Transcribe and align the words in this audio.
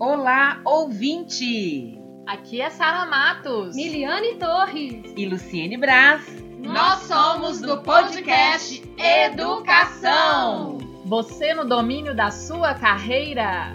Olá, 0.00 0.62
ouvinte! 0.64 2.00
Aqui 2.26 2.58
é 2.58 2.70
Sara 2.70 3.04
Matos, 3.04 3.76
Miliane 3.76 4.36
Torres 4.36 5.12
e 5.14 5.26
Luciene 5.26 5.76
Braz. 5.76 6.24
Nós 6.58 7.00
somos 7.00 7.60
do 7.60 7.82
podcast 7.82 8.82
Educação. 8.96 10.78
Você 11.04 11.52
no 11.52 11.66
domínio 11.66 12.16
da 12.16 12.30
sua 12.30 12.72
carreira. 12.72 13.74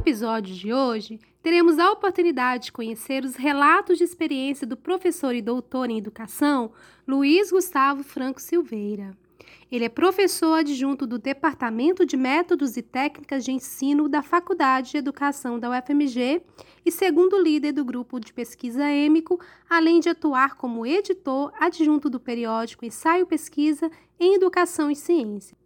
Episódio 0.00 0.54
de 0.54 0.72
hoje, 0.72 1.20
teremos 1.42 1.78
a 1.78 1.92
oportunidade 1.92 2.64
de 2.64 2.72
conhecer 2.72 3.22
os 3.22 3.36
relatos 3.36 3.98
de 3.98 4.04
experiência 4.04 4.66
do 4.66 4.74
professor 4.74 5.34
e 5.34 5.42
doutor 5.42 5.90
em 5.90 5.98
educação 5.98 6.72
Luiz 7.06 7.50
Gustavo 7.50 8.02
Franco 8.02 8.40
Silveira. 8.40 9.14
Ele 9.70 9.84
é 9.84 9.90
professor 9.90 10.54
adjunto 10.54 11.06
do 11.06 11.18
Departamento 11.18 12.06
de 12.06 12.16
Métodos 12.16 12.78
e 12.78 12.82
Técnicas 12.82 13.44
de 13.44 13.52
Ensino 13.52 14.08
da 14.08 14.22
Faculdade 14.22 14.92
de 14.92 14.96
Educação 14.96 15.58
da 15.58 15.68
UFMG 15.70 16.40
e 16.84 16.90
segundo 16.90 17.38
líder 17.38 17.72
do 17.72 17.84
grupo 17.84 18.18
de 18.18 18.32
pesquisa 18.32 18.90
EMICO, 18.90 19.38
além 19.68 20.00
de 20.00 20.08
atuar 20.08 20.56
como 20.56 20.86
editor 20.86 21.52
adjunto 21.60 22.08
do 22.08 22.18
periódico 22.18 22.86
Ensaio 22.86 23.26
Pesquisa 23.26 23.90
em 24.18 24.34
Educação 24.34 24.90
e 24.90 24.96
Ciência. 24.96 25.60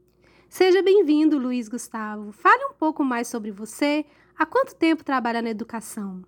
Seja 0.49 0.83
bem-vindo, 0.83 1.39
Luiz 1.39 1.69
Gustavo. 1.69 2.33
Fale 2.33 2.65
um 2.67 2.75
pouco 2.75 3.05
mais 3.05 3.29
sobre 3.29 3.51
você. 3.51 4.05
Há 4.37 4.45
quanto 4.45 4.75
tempo 4.75 5.05
trabalha 5.05 5.41
na 5.41 5.51
educação? 5.51 6.23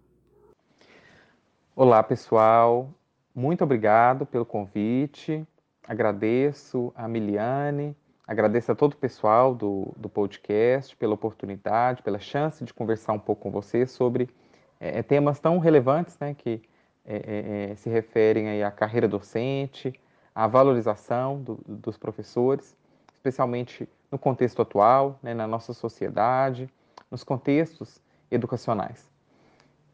Olá, 1.74 2.00
pessoal. 2.04 2.88
Muito 3.34 3.64
obrigado 3.64 4.24
pelo 4.24 4.46
convite. 4.46 5.44
Agradeço 5.86 6.92
a 6.94 7.08
Miliane, 7.08 7.96
agradeço 8.24 8.70
a 8.70 8.76
todo 8.76 8.92
o 8.92 8.96
pessoal 8.96 9.54
do, 9.54 9.92
do 9.96 10.08
podcast 10.08 10.96
pela 10.96 11.14
oportunidade, 11.14 12.02
pela 12.02 12.20
chance 12.20 12.64
de 12.64 12.72
conversar 12.72 13.12
um 13.12 13.18
pouco 13.18 13.42
com 13.42 13.50
você 13.50 13.86
sobre 13.86 14.30
é, 14.78 15.02
temas 15.02 15.40
tão 15.40 15.58
relevantes 15.58 16.16
né, 16.20 16.32
que 16.32 16.62
é, 17.04 17.70
é, 17.70 17.76
se 17.76 17.90
referem 17.90 18.48
aí 18.48 18.62
à 18.62 18.70
carreira 18.70 19.08
docente, 19.08 19.92
à 20.32 20.46
valorização 20.46 21.42
do, 21.42 21.58
dos 21.66 21.98
professores, 21.98 22.76
especialmente 23.14 23.88
no 24.10 24.18
contexto 24.18 24.62
atual, 24.62 25.18
né, 25.22 25.34
na 25.34 25.46
nossa 25.46 25.72
sociedade, 25.72 26.68
nos 27.10 27.22
contextos 27.22 28.00
educacionais. 28.30 29.10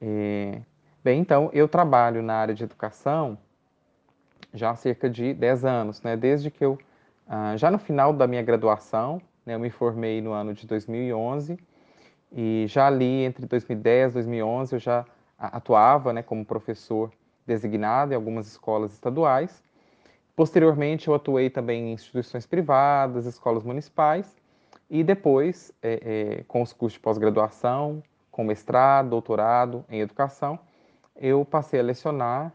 É, 0.01 0.61
bem, 1.03 1.21
então, 1.21 1.51
eu 1.53 1.69
trabalho 1.69 2.23
na 2.23 2.35
área 2.35 2.55
de 2.55 2.65
educação 2.65 3.39
já 4.53 4.71
há 4.71 4.77
cerca 4.77 5.09
de 5.09 5.33
10 5.33 5.65
anos, 5.65 6.03
né, 6.03 6.17
desde 6.17 6.51
que 6.51 6.65
eu, 6.65 6.79
ah, 7.27 7.57
já 7.57 7.71
no 7.71 7.79
final 7.79 8.13
da 8.13 8.27
minha 8.27 8.43
graduação, 8.43 9.21
né, 9.47 9.55
eu 9.55 9.61
me 9.61 9.71
formei 9.71 10.21
no 10.21 10.33
ano 10.33 10.53
de 10.53 10.67
2011, 10.67 11.59
e 12.31 12.67
já 12.69 12.87
ali 12.87 13.25
entre 13.25 13.47
2010 13.47 14.11
e 14.11 14.15
2011 14.15 14.75
eu 14.75 14.79
já 14.79 15.07
atuava 15.39 16.13
né, 16.13 16.23
como 16.23 16.45
professor 16.45 17.11
designado 17.47 18.13
em 18.13 18.17
algumas 18.17 18.47
escolas 18.47 18.93
estaduais, 18.93 19.63
Posteriormente, 20.35 21.09
eu 21.09 21.15
atuei 21.15 21.51
também 21.51 21.91
em 21.91 21.93
instituições 21.93 22.47
privadas, 22.47 23.27
escolas 23.27 23.63
municipais, 23.63 24.35
e 24.89 25.05
depois, 25.05 25.73
é, 25.83 26.39
é, 26.41 26.45
com 26.45 26.63
os 26.63 26.73
cursos 26.73 26.95
de 26.95 27.01
pós-graduação, 27.01 28.03
com 28.33 28.43
mestrado, 28.43 29.11
doutorado 29.11 29.85
em 29.89 30.01
educação, 30.01 30.59
eu 31.15 31.45
passei 31.45 31.79
a 31.79 31.83
lecionar 31.83 32.53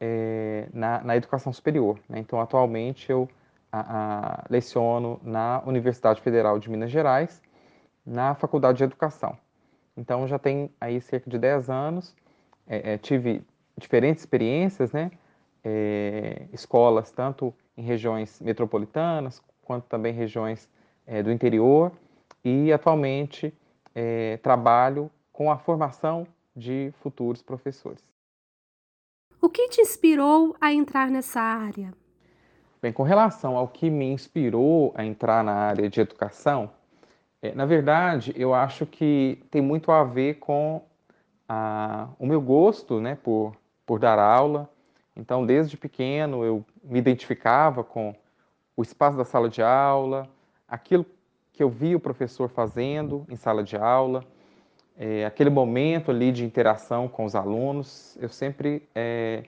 é, 0.00 0.68
na, 0.72 1.02
na, 1.02 1.16
educação 1.16 1.52
superior. 1.52 1.98
Né? 2.08 2.20
Então, 2.20 2.40
atualmente, 2.40 3.10
eu 3.10 3.28
a, 3.70 3.80
a, 3.80 4.44
leciono 4.48 5.20
na 5.22 5.62
Universidade 5.66 6.22
Federal 6.22 6.58
de 6.58 6.70
Minas 6.70 6.90
Gerais, 6.90 7.42
na 8.06 8.34
Faculdade 8.34 8.78
de 8.78 8.84
Educação. 8.84 9.36
Então, 9.96 10.26
já 10.26 10.38
tem 10.38 10.70
aí 10.80 11.00
cerca 11.00 11.28
de 11.28 11.36
10 11.36 11.68
anos, 11.68 12.14
é, 12.66 12.94
é, 12.94 12.98
tive 12.98 13.42
diferentes 13.76 14.22
experiências, 14.22 14.92
né? 14.92 15.10
é, 15.64 16.46
escolas 16.52 17.10
tanto 17.10 17.52
em 17.76 17.82
regiões 17.82 18.40
metropolitanas 18.40 19.42
quanto 19.62 19.84
também 19.84 20.12
regiões 20.12 20.68
é, 21.06 21.22
do 21.22 21.30
interior 21.30 21.92
e 22.44 22.72
atualmente 22.72 23.52
é, 24.00 24.36
trabalho 24.36 25.10
com 25.32 25.50
a 25.50 25.58
formação 25.58 26.24
de 26.54 26.92
futuros 27.00 27.42
professores. 27.42 28.00
O 29.42 29.48
que 29.48 29.68
te 29.70 29.80
inspirou 29.80 30.54
a 30.60 30.72
entrar 30.72 31.10
nessa 31.10 31.40
área? 31.40 31.92
Bem, 32.80 32.92
com 32.92 33.02
relação 33.02 33.56
ao 33.56 33.66
que 33.66 33.90
me 33.90 34.04
inspirou 34.04 34.92
a 34.94 35.04
entrar 35.04 35.42
na 35.42 35.52
área 35.52 35.90
de 35.90 36.00
educação, 36.00 36.70
é, 37.42 37.52
na 37.52 37.66
verdade, 37.66 38.32
eu 38.36 38.54
acho 38.54 38.86
que 38.86 39.42
tem 39.50 39.60
muito 39.60 39.90
a 39.90 40.04
ver 40.04 40.34
com 40.34 40.80
a, 41.48 42.08
o 42.20 42.26
meu 42.26 42.40
gosto 42.40 43.00
né, 43.00 43.16
por, 43.16 43.52
por 43.84 43.98
dar 43.98 44.20
aula, 44.20 44.70
então, 45.16 45.44
desde 45.44 45.76
pequeno, 45.76 46.44
eu 46.44 46.64
me 46.84 47.00
identificava 47.00 47.82
com 47.82 48.14
o 48.76 48.82
espaço 48.82 49.16
da 49.16 49.24
sala 49.24 49.48
de 49.48 49.60
aula, 49.60 50.28
aquilo 50.68 51.04
que 51.58 51.62
eu 51.64 51.68
via 51.68 51.96
o 51.96 52.00
professor 52.00 52.48
fazendo 52.48 53.26
em 53.28 53.34
sala 53.34 53.64
de 53.64 53.76
aula, 53.76 54.24
é, 54.96 55.26
aquele 55.26 55.50
momento 55.50 56.12
ali 56.12 56.30
de 56.30 56.44
interação 56.44 57.08
com 57.08 57.24
os 57.24 57.34
alunos, 57.34 58.16
eu 58.20 58.28
sempre 58.28 58.88
é, 58.94 59.42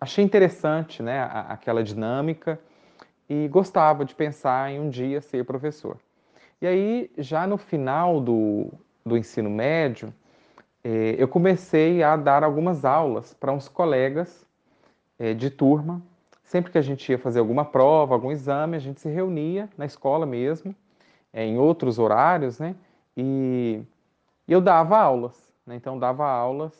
achei 0.00 0.24
interessante 0.24 1.02
né, 1.02 1.20
aquela 1.48 1.84
dinâmica 1.84 2.58
e 3.28 3.46
gostava 3.48 4.06
de 4.06 4.14
pensar 4.14 4.70
em 4.70 4.80
um 4.80 4.88
dia 4.88 5.20
ser 5.20 5.44
professor. 5.44 5.98
E 6.62 6.66
aí, 6.66 7.10
já 7.18 7.46
no 7.46 7.58
final 7.58 8.22
do, 8.22 8.72
do 9.04 9.18
ensino 9.18 9.50
médio, 9.50 10.14
é, 10.82 11.14
eu 11.18 11.28
comecei 11.28 12.02
a 12.02 12.16
dar 12.16 12.42
algumas 12.42 12.86
aulas 12.86 13.34
para 13.34 13.52
uns 13.52 13.68
colegas 13.68 14.46
de 15.36 15.48
turma. 15.48 16.02
Sempre 16.44 16.70
que 16.70 16.78
a 16.78 16.82
gente 16.82 17.10
ia 17.10 17.18
fazer 17.18 17.40
alguma 17.40 17.64
prova, 17.64 18.14
algum 18.14 18.30
exame, 18.30 18.76
a 18.76 18.80
gente 18.80 19.00
se 19.00 19.08
reunia 19.08 19.68
na 19.76 19.86
escola 19.86 20.26
mesmo, 20.26 20.74
é, 21.32 21.44
em 21.44 21.58
outros 21.58 21.98
horários, 21.98 22.58
né? 22.58 22.76
E, 23.16 23.82
eu 24.46 24.60
dava 24.60 24.98
aulas, 24.98 25.34
né? 25.66 25.74
Então, 25.74 25.98
dava 25.98 26.28
aulas, 26.28 26.72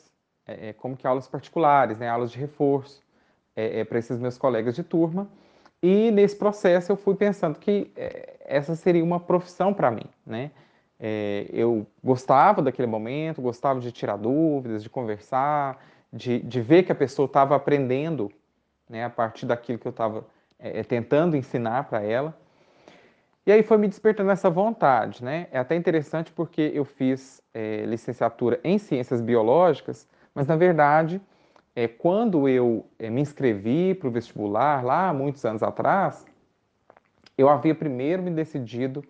é, 0.45 0.69
é, 0.69 0.73
como 0.73 0.95
que 0.95 1.07
aulas 1.07 1.27
particulares, 1.27 1.97
né? 1.97 2.07
Aulas 2.07 2.31
de 2.31 2.37
reforço 2.37 3.01
é, 3.55 3.83
para 3.83 3.97
esses 3.97 4.19
meus 4.19 4.37
colegas 4.37 4.75
de 4.75 4.83
turma. 4.83 5.27
E 5.81 6.11
nesse 6.11 6.35
processo 6.35 6.91
eu 6.91 6.95
fui 6.95 7.15
pensando 7.15 7.59
que 7.59 7.91
essa 8.45 8.75
seria 8.75 9.03
uma 9.03 9.19
profissão 9.19 9.73
para 9.73 9.91
mim, 9.91 10.05
né? 10.25 10.51
É, 10.99 11.47
eu 11.51 11.85
gostava 12.03 12.61
daquele 12.61 12.87
momento, 12.87 13.41
gostava 13.41 13.79
de 13.79 13.91
tirar 13.91 14.15
dúvidas, 14.15 14.81
de 14.81 14.89
conversar, 14.89 15.83
de, 16.11 16.39
de 16.39 16.61
ver 16.61 16.83
que 16.83 16.91
a 16.91 16.95
pessoa 16.95 17.25
estava 17.25 17.55
aprendendo 17.55 18.31
né, 18.89 19.03
a 19.03 19.09
partir 19.09 19.45
daquilo 19.45 19.79
que 19.79 19.87
eu 19.87 19.91
estava 19.91 20.25
é, 20.59 20.79
é, 20.79 20.83
tentando 20.83 21.35
ensinar 21.35 21.85
para 21.85 22.01
ela. 22.01 22.37
E 23.45 23.51
aí 23.51 23.61
foi 23.61 23.77
me 23.77 23.87
despertando 23.87 24.31
essa 24.31 24.49
vontade. 24.49 25.23
Né? 25.23 25.47
É 25.51 25.59
até 25.59 25.75
interessante 25.75 26.31
porque 26.31 26.71
eu 26.73 26.85
fiz 26.85 27.41
é, 27.53 27.85
licenciatura 27.85 28.59
em 28.63 28.77
ciências 28.77 29.21
biológicas, 29.21 30.07
mas 30.33 30.47
na 30.47 30.55
verdade, 30.55 31.21
é, 31.75 31.87
quando 31.87 32.47
eu 32.47 32.85
é, 32.97 33.09
me 33.09 33.21
inscrevi 33.21 33.93
para 33.93 34.07
o 34.07 34.11
vestibular, 34.11 34.83
lá 34.83 35.13
muitos 35.13 35.43
anos 35.45 35.61
atrás, 35.61 36.25
eu 37.37 37.49
havia 37.49 37.75
primeiro 37.75 38.23
me 38.23 38.31
decidido 38.31 39.03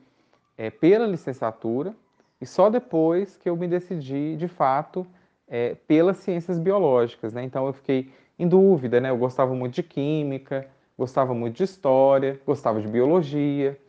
é, 0.58 0.70
pela 0.70 1.06
licenciatura 1.06 1.96
e 2.42 2.46
só 2.46 2.70
depois 2.70 3.38
que 3.38 3.50
eu 3.50 3.56
me 3.56 3.68
decidi, 3.68 4.36
de 4.36 4.48
fato, 4.48 5.06
é, 5.48 5.76
pelas 5.88 6.18
ciências 6.18 6.60
biológicas. 6.60 7.34
Né? 7.34 7.44
Então 7.44 7.68
eu 7.68 7.74
fiquei 7.74 8.12
em 8.38 8.48
dúvida, 8.48 9.00
né? 9.00 9.10
eu 9.10 9.18
gostava 9.18 9.54
muito 9.54 9.76
de 9.76 9.84
química, 9.84 10.68
gostava 10.98 11.34
muito 11.34 11.58
de 11.58 11.64
história, 11.64 12.40
gostava 12.46 12.82
de 12.82 12.88
biologia, 12.88 13.80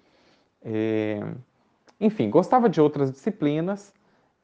é... 0.62 1.20
enfim, 2.00 2.30
gostava 2.30 2.68
de 2.68 2.80
outras 2.80 3.10
disciplinas, 3.10 3.92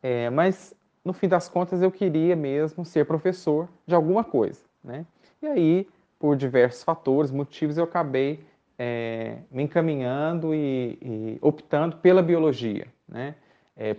é, 0.02 0.30
mas 0.30 0.74
no 1.04 1.12
fim 1.12 1.28
das 1.28 1.48
contas 1.48 1.82
eu 1.82 1.90
queria 1.90 2.34
mesmo 2.34 2.84
ser 2.84 3.06
professor 3.06 3.68
de 3.86 3.94
alguma 3.94 4.24
coisa. 4.24 4.60
Né? 4.82 5.06
E 5.40 5.46
aí, 5.46 5.88
por 6.18 6.36
diversos 6.36 6.82
fatores, 6.82 7.30
motivos, 7.30 7.76
eu 7.76 7.84
acabei 7.84 8.44
é, 8.78 9.38
me 9.50 9.62
encaminhando 9.62 10.54
e, 10.54 10.98
e, 11.00 11.38
optando 11.40 11.96
pela 11.96 12.22
biologia, 12.22 12.86
né? 13.08 13.34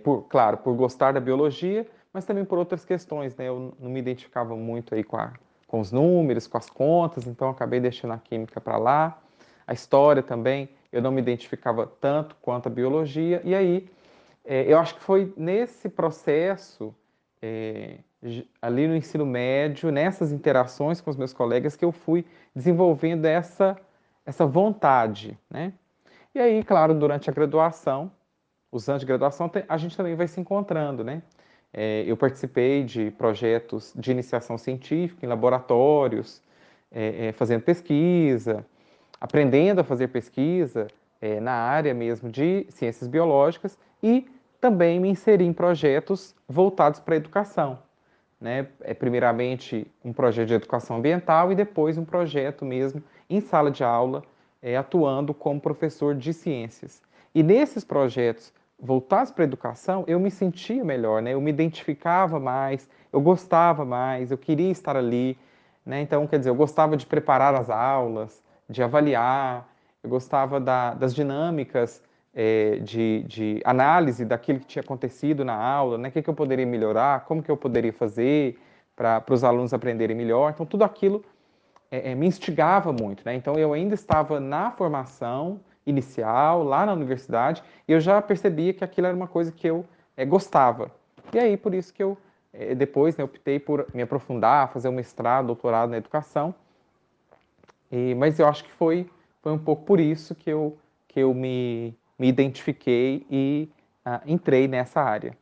Por, 0.02 0.22
claro, 0.28 0.58
por 0.58 0.74
gostar 0.74 1.12
da 1.12 1.20
biologia, 1.20 1.86
mas 2.12 2.24
também 2.24 2.44
por 2.44 2.56
outras 2.56 2.84
questões, 2.84 3.36
né? 3.36 3.48
Eu 3.48 3.74
não 3.78 3.90
me 3.90 3.98
identificava 3.98 4.56
muito 4.56 4.94
aí 4.94 5.02
com, 5.02 5.16
a, 5.16 5.32
com 5.74 5.80
os 5.80 5.90
números, 5.90 6.46
com 6.46 6.56
as 6.56 6.70
contas, 6.70 7.26
então 7.26 7.48
acabei 7.50 7.80
deixando 7.80 8.12
a 8.12 8.18
química 8.18 8.60
para 8.60 8.76
lá. 8.76 9.18
A 9.66 9.72
história 9.72 10.22
também, 10.22 10.68
eu 10.92 11.02
não 11.02 11.10
me 11.10 11.20
identificava 11.20 11.84
tanto 12.00 12.36
quanto 12.40 12.68
a 12.68 12.70
biologia, 12.70 13.42
e 13.42 13.56
aí 13.56 13.90
é, 14.44 14.72
eu 14.72 14.78
acho 14.78 14.94
que 14.94 15.00
foi 15.00 15.34
nesse 15.36 15.88
processo 15.88 16.94
é, 17.42 17.96
ali 18.62 18.86
no 18.86 18.94
ensino 18.94 19.26
médio, 19.26 19.90
nessas 19.90 20.30
interações 20.30 21.00
com 21.00 21.10
os 21.10 21.16
meus 21.16 21.32
colegas, 21.32 21.74
que 21.74 21.84
eu 21.84 21.90
fui 21.90 22.24
desenvolvendo 22.54 23.24
essa, 23.24 23.76
essa 24.24 24.46
vontade, 24.46 25.36
né? 25.50 25.72
E 26.32 26.38
aí, 26.38 26.62
claro, 26.62 26.94
durante 26.94 27.28
a 27.28 27.32
graduação, 27.32 28.12
os 28.70 28.88
anos 28.88 29.00
de 29.00 29.06
graduação, 29.06 29.50
a 29.68 29.76
gente 29.76 29.96
também 29.96 30.14
vai 30.14 30.28
se 30.28 30.40
encontrando, 30.40 31.02
né? 31.02 31.20
É, 31.76 32.04
eu 32.06 32.16
participei 32.16 32.84
de 32.84 33.10
projetos 33.10 33.92
de 33.96 34.12
iniciação 34.12 34.56
científica 34.56 35.26
em 35.26 35.28
laboratórios, 35.28 36.40
é, 36.92 37.26
é, 37.26 37.32
fazendo 37.32 37.62
pesquisa, 37.62 38.64
aprendendo 39.20 39.80
a 39.80 39.84
fazer 39.84 40.06
pesquisa 40.08 40.86
é, 41.20 41.40
na 41.40 41.52
área 41.52 41.92
mesmo 41.92 42.30
de 42.30 42.64
ciências 42.68 43.08
biológicas 43.08 43.76
e 44.00 44.24
também 44.60 45.00
me 45.00 45.08
inseri 45.08 45.44
em 45.44 45.52
projetos 45.52 46.32
voltados 46.48 47.00
para 47.00 47.14
a 47.14 47.16
educação. 47.16 47.80
Né? 48.40 48.68
É, 48.82 48.94
primeiramente, 48.94 49.84
um 50.04 50.12
projeto 50.12 50.48
de 50.48 50.54
educação 50.54 50.98
ambiental 50.98 51.50
e 51.50 51.56
depois 51.56 51.98
um 51.98 52.04
projeto 52.04 52.64
mesmo 52.64 53.02
em 53.28 53.40
sala 53.40 53.70
de 53.70 53.82
aula, 53.82 54.22
é, 54.62 54.76
atuando 54.76 55.34
como 55.34 55.60
professor 55.60 56.14
de 56.14 56.32
ciências. 56.32 57.02
E 57.34 57.42
nesses 57.42 57.82
projetos 57.82 58.52
voltados 58.78 59.30
para 59.30 59.44
a 59.44 59.46
educação, 59.46 60.04
eu 60.06 60.18
me 60.20 60.30
sentia 60.30 60.84
melhor, 60.84 61.22
né? 61.22 61.32
eu 61.34 61.40
me 61.40 61.50
identificava 61.50 62.38
mais, 62.38 62.88
eu 63.12 63.20
gostava 63.20 63.84
mais, 63.84 64.30
eu 64.30 64.38
queria 64.38 64.70
estar 64.70 64.96
ali. 64.96 65.38
Né? 65.84 66.00
Então, 66.00 66.26
quer 66.26 66.38
dizer, 66.38 66.50
eu 66.50 66.54
gostava 66.54 66.96
de 66.96 67.06
preparar 67.06 67.54
as 67.54 67.70
aulas, 67.70 68.42
de 68.68 68.82
avaliar, 68.82 69.68
eu 70.02 70.10
gostava 70.10 70.60
da, 70.60 70.94
das 70.94 71.14
dinâmicas 71.14 72.02
é, 72.34 72.78
de, 72.80 73.22
de, 73.28 73.62
análise 73.64 74.24
daquilo 74.24 74.58
que 74.58 74.66
tinha 74.66 74.82
acontecido 74.82 75.44
na 75.44 75.54
aula, 75.54 75.96
né? 75.96 76.08
o 76.08 76.12
que, 76.12 76.22
que 76.22 76.28
eu 76.28 76.34
poderia 76.34 76.66
melhorar, 76.66 77.24
como 77.24 77.42
que 77.42 77.50
eu 77.50 77.56
poderia 77.56 77.92
fazer 77.92 78.58
para 78.96 79.24
os 79.30 79.44
alunos 79.44 79.72
aprenderem 79.72 80.16
melhor. 80.16 80.52
Então, 80.52 80.66
tudo 80.66 80.84
aquilo 80.84 81.24
é, 81.90 82.10
é, 82.10 82.14
me 82.14 82.26
instigava 82.26 82.92
muito. 82.92 83.22
Né? 83.24 83.34
Então, 83.34 83.54
eu 83.54 83.72
ainda 83.72 83.94
estava 83.94 84.40
na 84.40 84.70
formação 84.70 85.60
inicial, 85.86 86.62
lá 86.62 86.86
na 86.86 86.92
universidade, 86.92 87.62
e 87.86 87.92
eu 87.92 88.00
já 88.00 88.20
percebia 88.22 88.72
que 88.72 88.84
aquilo 88.84 89.06
era 89.06 89.16
uma 89.16 89.28
coisa 89.28 89.52
que 89.52 89.66
eu 89.66 89.84
é, 90.16 90.24
gostava. 90.24 90.90
E 91.32 91.38
aí, 91.38 91.56
por 91.56 91.74
isso 91.74 91.92
que 91.92 92.02
eu 92.02 92.16
é, 92.52 92.74
depois 92.74 93.16
né, 93.16 93.24
optei 93.24 93.58
por 93.58 93.86
me 93.92 94.02
aprofundar, 94.02 94.72
fazer 94.72 94.88
um 94.88 94.92
mestrado, 94.92 95.46
doutorado 95.46 95.90
na 95.90 95.96
educação. 95.96 96.54
E, 97.90 98.14
mas 98.14 98.38
eu 98.38 98.46
acho 98.46 98.64
que 98.64 98.72
foi, 98.72 99.10
foi 99.42 99.52
um 99.52 99.58
pouco 99.58 99.84
por 99.84 100.00
isso 100.00 100.34
que 100.34 100.50
eu, 100.50 100.78
que 101.08 101.20
eu 101.20 101.34
me, 101.34 101.96
me 102.18 102.28
identifiquei 102.28 103.26
e 103.30 103.68
uh, 104.06 104.20
entrei 104.26 104.68
nessa 104.68 105.00
área. 105.00 105.36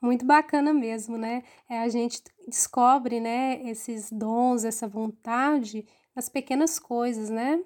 Muito 0.00 0.24
bacana 0.24 0.72
mesmo, 0.72 1.16
né? 1.16 1.42
É, 1.68 1.80
a 1.80 1.88
gente 1.88 2.22
descobre, 2.46 3.20
né, 3.20 3.62
esses 3.62 4.12
dons, 4.12 4.62
essa 4.62 4.86
vontade 4.86 5.86
nas 6.14 6.28
pequenas 6.28 6.78
coisas, 6.78 7.30
né? 7.30 7.58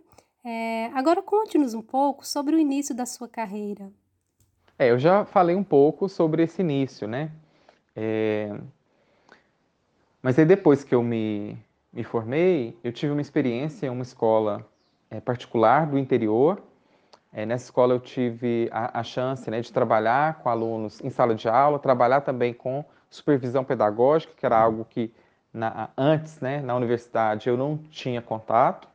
É, 0.44 0.86
agora 0.94 1.22
conte-nos 1.22 1.74
um 1.74 1.82
pouco 1.82 2.26
sobre 2.26 2.54
o 2.54 2.58
início 2.58 2.94
da 2.94 3.04
sua 3.04 3.28
carreira. 3.28 3.90
É, 4.78 4.90
eu 4.90 4.98
já 4.98 5.24
falei 5.24 5.56
um 5.56 5.64
pouco 5.64 6.08
sobre 6.08 6.44
esse 6.44 6.62
início, 6.62 7.08
né? 7.08 7.30
É... 7.94 8.56
Mas 10.22 10.38
aí 10.38 10.44
depois 10.44 10.84
que 10.84 10.94
eu 10.94 11.02
me, 11.02 11.58
me 11.92 12.04
formei, 12.04 12.78
eu 12.82 12.92
tive 12.92 13.12
uma 13.12 13.20
experiência 13.20 13.86
em 13.86 13.90
uma 13.90 14.02
escola 14.02 14.64
é, 15.10 15.20
particular 15.20 15.86
do 15.86 15.98
interior. 15.98 16.62
É, 17.32 17.44
nessa 17.44 17.64
escola 17.64 17.94
eu 17.94 18.00
tive 18.00 18.68
a, 18.72 19.00
a 19.00 19.02
chance 19.02 19.50
né, 19.50 19.60
de 19.60 19.72
trabalhar 19.72 20.38
com 20.40 20.48
alunos 20.48 21.00
em 21.02 21.10
sala 21.10 21.34
de 21.34 21.48
aula, 21.48 21.78
trabalhar 21.78 22.20
também 22.22 22.54
com 22.54 22.84
supervisão 23.10 23.64
pedagógica, 23.64 24.32
que 24.36 24.46
era 24.46 24.58
algo 24.58 24.84
que 24.84 25.12
na, 25.52 25.90
antes, 25.96 26.40
né, 26.40 26.60
na 26.60 26.74
universidade, 26.74 27.48
eu 27.48 27.56
não 27.56 27.76
tinha 27.76 28.22
contato. 28.22 28.87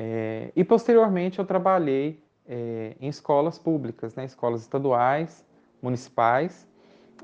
É, 0.00 0.52
e 0.54 0.62
posteriormente 0.62 1.40
eu 1.40 1.44
trabalhei 1.44 2.22
é, 2.46 2.94
em 3.00 3.08
escolas 3.08 3.58
públicas, 3.58 4.14
né, 4.14 4.24
escolas 4.24 4.60
estaduais, 4.60 5.44
municipais, 5.82 6.68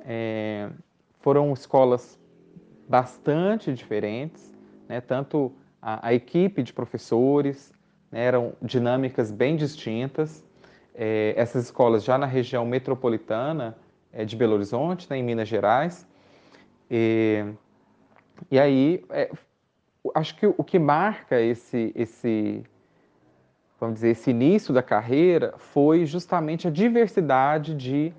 é, 0.05 0.69
foram 1.21 1.53
escolas 1.53 2.19
bastante 2.89 3.73
diferentes, 3.73 4.53
né? 4.89 5.01
tanto 5.01 5.53
a, 5.81 6.09
a, 6.09 6.15
equipe 6.15 6.65
de 6.65 6.73
professores, 6.73 7.73
né? 8.11 8.25
eram 8.25 8.55
dinâmicas 8.61 9.31
bem 9.31 9.55
distintas. 9.55 10.45
É, 10.97 11.33
essas 11.37 11.67
escolas 11.67 12.03
já 12.03 12.19
na 12.19 12.27
região 12.27 12.67
metropolitana 12.67 13.79
é, 14.13 14.25
de 14.25 14.35
Belo 14.35 14.55
Horizonte, 14.55 15.07
né? 15.09 15.17
em 15.17 15.23
Minas 15.23 15.47
Gerais. 15.47 16.07
E, 16.91 17.45
e 18.51 18.59
aí, 18.59 19.05
é, 19.11 19.31
acho 20.15 20.37
que 20.37 20.47
o 20.47 20.65
que 20.65 20.79
marca 20.79 21.41
esse, 21.41 21.93
esse, 21.95 22.65
vamos 23.81 23.97
dizer, 23.97 24.11
esse 24.11 24.31
início 24.31 24.75
da 24.75 24.83
carreira 24.83 25.55
foi 25.57 26.05
justamente 26.05 26.69
a 26.69 26.71
diversidade 26.71 27.75
de 27.75 28.13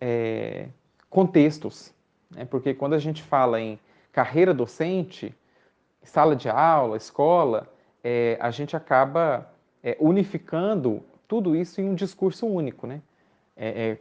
é, 0.00 0.68
contextos, 1.08 1.94
né? 2.30 2.44
porque 2.44 2.74
quando 2.74 2.94
a 2.94 2.98
gente 2.98 3.22
fala 3.22 3.60
em 3.60 3.78
carreira 4.12 4.52
docente, 4.52 5.34
sala 6.02 6.34
de 6.34 6.48
aula, 6.48 6.96
escola, 6.96 7.68
é, 8.02 8.36
a 8.40 8.50
gente 8.50 8.76
acaba 8.76 9.52
é, 9.82 9.96
unificando 10.00 11.02
tudo 11.28 11.54
isso 11.54 11.80
em 11.80 11.88
um 11.88 11.94
discurso 11.94 12.46
único, 12.46 12.86
né? 12.86 13.00
É, 13.56 13.68
é, 13.68 13.98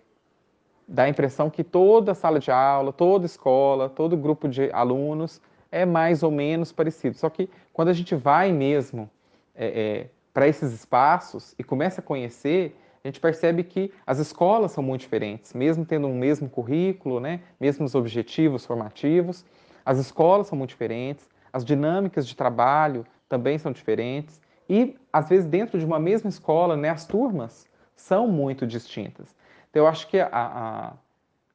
dá 0.87 1.03
a 1.03 1.09
impressão 1.09 1.49
que 1.49 1.63
toda 1.63 2.15
sala 2.15 2.39
de 2.39 2.49
aula, 2.49 2.91
toda 2.91 3.25
escola, 3.25 3.89
todo 3.89 4.17
grupo 4.17 4.47
de 4.47 4.71
alunos 4.71 5.41
é 5.71 5.85
mais 5.85 6.23
ou 6.23 6.31
menos 6.31 6.71
parecido. 6.71 7.17
Só 7.17 7.29
que 7.29 7.49
quando 7.73 7.89
a 7.89 7.93
gente 7.93 8.15
vai 8.15 8.51
mesmo 8.51 9.09
é, 9.55 9.67
é, 9.67 10.09
para 10.33 10.47
esses 10.47 10.71
espaços 10.71 11.53
e 11.57 11.63
começa 11.63 12.01
a 12.01 12.03
conhecer, 12.03 12.75
a 13.03 13.07
gente 13.07 13.19
percebe 13.19 13.63
que 13.63 13.91
as 14.05 14.19
escolas 14.19 14.71
são 14.71 14.83
muito 14.83 15.01
diferentes, 15.01 15.53
mesmo 15.53 15.85
tendo 15.85 16.07
um 16.07 16.17
mesmo 16.17 16.49
currículo, 16.49 17.19
né, 17.19 17.41
mesmos 17.59 17.95
objetivos 17.95 18.65
formativos, 18.65 19.45
as 19.85 19.97
escolas 19.97 20.47
são 20.47 20.57
muito 20.57 20.71
diferentes, 20.71 21.27
as 21.51 21.63
dinâmicas 21.63 22.27
de 22.27 22.35
trabalho 22.35 23.05
também 23.27 23.57
são 23.57 23.71
diferentes 23.71 24.39
e 24.69 24.97
às 25.11 25.29
vezes 25.29 25.45
dentro 25.45 25.79
de 25.79 25.85
uma 25.85 25.99
mesma 25.99 26.29
escola, 26.29 26.75
né, 26.75 26.89
as 26.89 27.05
turmas 27.05 27.67
são 27.95 28.27
muito 28.27 28.67
distintas. 28.67 29.35
Então 29.69 29.83
eu 29.83 29.87
acho 29.87 30.07
que 30.07 30.19
a, 30.19 30.29
a, 30.31 30.93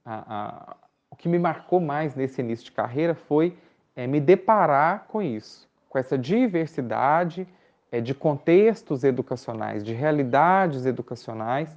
a, 0.04 0.76
o 1.10 1.16
que 1.16 1.28
me 1.28 1.38
marcou 1.38 1.80
mais 1.80 2.14
nesse 2.14 2.40
início 2.40 2.64
de 2.64 2.72
carreira 2.72 3.14
foi 3.14 3.56
é, 3.96 4.06
me 4.06 4.20
deparar 4.20 5.06
com 5.08 5.22
isso, 5.22 5.68
com 5.88 5.98
essa 5.98 6.18
diversidade 6.18 7.46
é, 7.90 8.00
de 8.00 8.14
contextos 8.14 9.04
educacionais, 9.04 9.84
de 9.84 9.92
realidades 9.92 10.84
educacionais, 10.86 11.68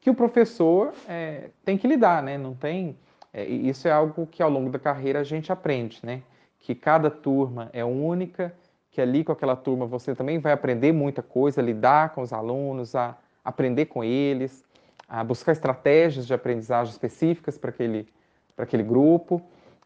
que 0.00 0.10
o 0.10 0.14
professor 0.14 0.92
é, 1.08 1.50
tem 1.64 1.78
que 1.78 1.86
lidar, 1.86 2.22
né? 2.22 2.36
Não 2.36 2.54
tem. 2.54 2.96
É, 3.32 3.44
isso 3.44 3.86
é 3.86 3.92
algo 3.92 4.26
que 4.26 4.42
ao 4.42 4.50
longo 4.50 4.70
da 4.70 4.78
carreira 4.78 5.20
a 5.20 5.24
gente 5.24 5.52
aprende, 5.52 6.00
né? 6.02 6.22
Que 6.58 6.74
cada 6.74 7.10
turma 7.10 7.70
é 7.72 7.84
única, 7.84 8.52
que 8.90 9.00
ali 9.00 9.22
com 9.22 9.32
aquela 9.32 9.54
turma 9.54 9.86
você 9.86 10.14
também 10.14 10.38
vai 10.38 10.52
aprender 10.52 10.92
muita 10.92 11.22
coisa, 11.22 11.62
lidar 11.62 12.14
com 12.14 12.22
os 12.22 12.32
alunos, 12.32 12.94
a 12.94 13.16
aprender 13.44 13.86
com 13.86 14.02
eles, 14.02 14.64
a 15.08 15.22
buscar 15.22 15.52
estratégias 15.52 16.26
de 16.26 16.34
aprendizagem 16.34 16.90
específicas 16.90 17.58
para 17.58 17.70
aquele, 17.70 18.08
para 18.56 18.64
aquele 18.64 18.82
grupo. 18.82 19.42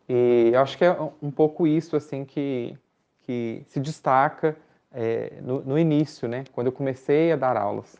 E 0.08 0.50
eu 0.52 0.60
acho 0.60 0.78
que 0.78 0.84
é 0.84 0.96
um 1.20 1.30
pouco 1.30 1.66
isso 1.66 1.96
assim 1.96 2.25
que, 2.25 2.76
que 3.22 3.64
se 3.68 3.80
destaca 3.80 4.56
é, 4.92 5.40
no, 5.42 5.60
no 5.62 5.78
início, 5.78 6.28
né, 6.28 6.44
quando 6.52 6.68
eu 6.68 6.72
comecei 6.72 7.32
a 7.32 7.36
dar 7.36 7.56
aulas. 7.56 7.96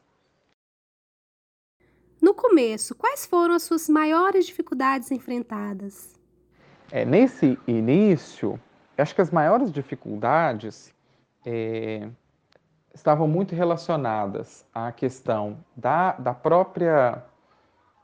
No 2.21 2.35
começo, 2.35 2.95
quais 2.95 3.27
foram 3.27 3.55
as 3.55 3.63
suas 3.63 3.89
maiores 3.89 4.47
dificuldades 4.47 5.11
enfrentadas? 5.11 6.15
É, 6.91 7.05
nesse 7.05 7.59
início, 7.67 8.59
acho 8.97 9.15
que 9.15 9.21
as 9.21 9.31
maiores 9.31 9.71
dificuldades 9.71 10.95
é, 11.45 12.09
estavam 12.95 13.29
muito 13.29 13.55
relacionadas 13.55 14.65
à 14.73 14.91
questão 14.91 15.59
da, 15.77 16.13
da 16.13 16.33
própria 16.33 17.23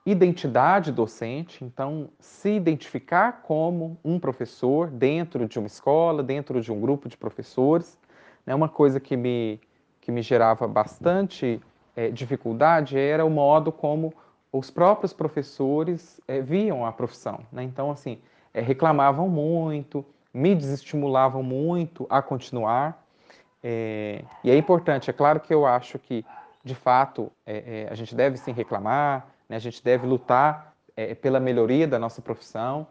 identidade 0.04 0.90
docente, 0.90 1.64
então 1.64 2.08
se 2.18 2.50
identificar 2.50 3.42
como 3.42 3.96
um 4.04 4.18
professor 4.18 4.90
dentro 4.90 5.46
de 5.46 5.58
uma 5.58 5.68
escola, 5.68 6.22
dentro 6.22 6.60
de 6.60 6.72
um 6.72 6.80
grupo 6.80 7.08
de 7.08 7.16
professores, 7.16 7.96
né, 8.44 8.54
uma 8.54 8.68
coisa 8.68 8.98
que 8.98 9.16
me, 9.16 9.60
que 10.00 10.10
me 10.10 10.20
gerava 10.20 10.66
bastante 10.66 11.60
é, 11.94 12.10
dificuldade 12.10 12.98
era 12.98 13.24
o 13.24 13.30
modo 13.30 13.70
como 13.70 14.12
os 14.52 14.70
próprios 14.70 15.12
professores 15.12 16.20
é, 16.26 16.40
viam 16.40 16.84
a 16.84 16.92
profissão. 16.92 17.40
Né? 17.52 17.62
Então, 17.62 17.90
assim, 17.90 18.18
é, 18.52 18.60
reclamavam 18.60 19.28
muito, 19.28 20.04
me 20.34 20.54
desestimulavam 20.54 21.42
muito 21.42 22.06
a 22.10 22.20
continuar. 22.20 23.00
e 23.62 24.50
é 24.50 24.56
importante, 24.56 25.08
é 25.08 25.12
claro 25.12 25.38
que 25.38 25.54
eu 25.54 25.64
acho 25.64 25.96
que, 25.98 26.24
de 26.64 26.74
fato, 26.74 27.30
a 27.88 27.94
gente 27.94 28.14
deve 28.14 28.36
sim 28.36 28.52
reclamar, 28.52 29.26
né? 29.52 29.56
a 29.56 29.60
gente 29.60 29.84
deve 29.84 30.06
lutar 30.06 30.74
pela 31.20 31.38
melhoria 31.38 31.86
da 31.86 31.98
nossa 31.98 32.20
profissão, 32.22 32.86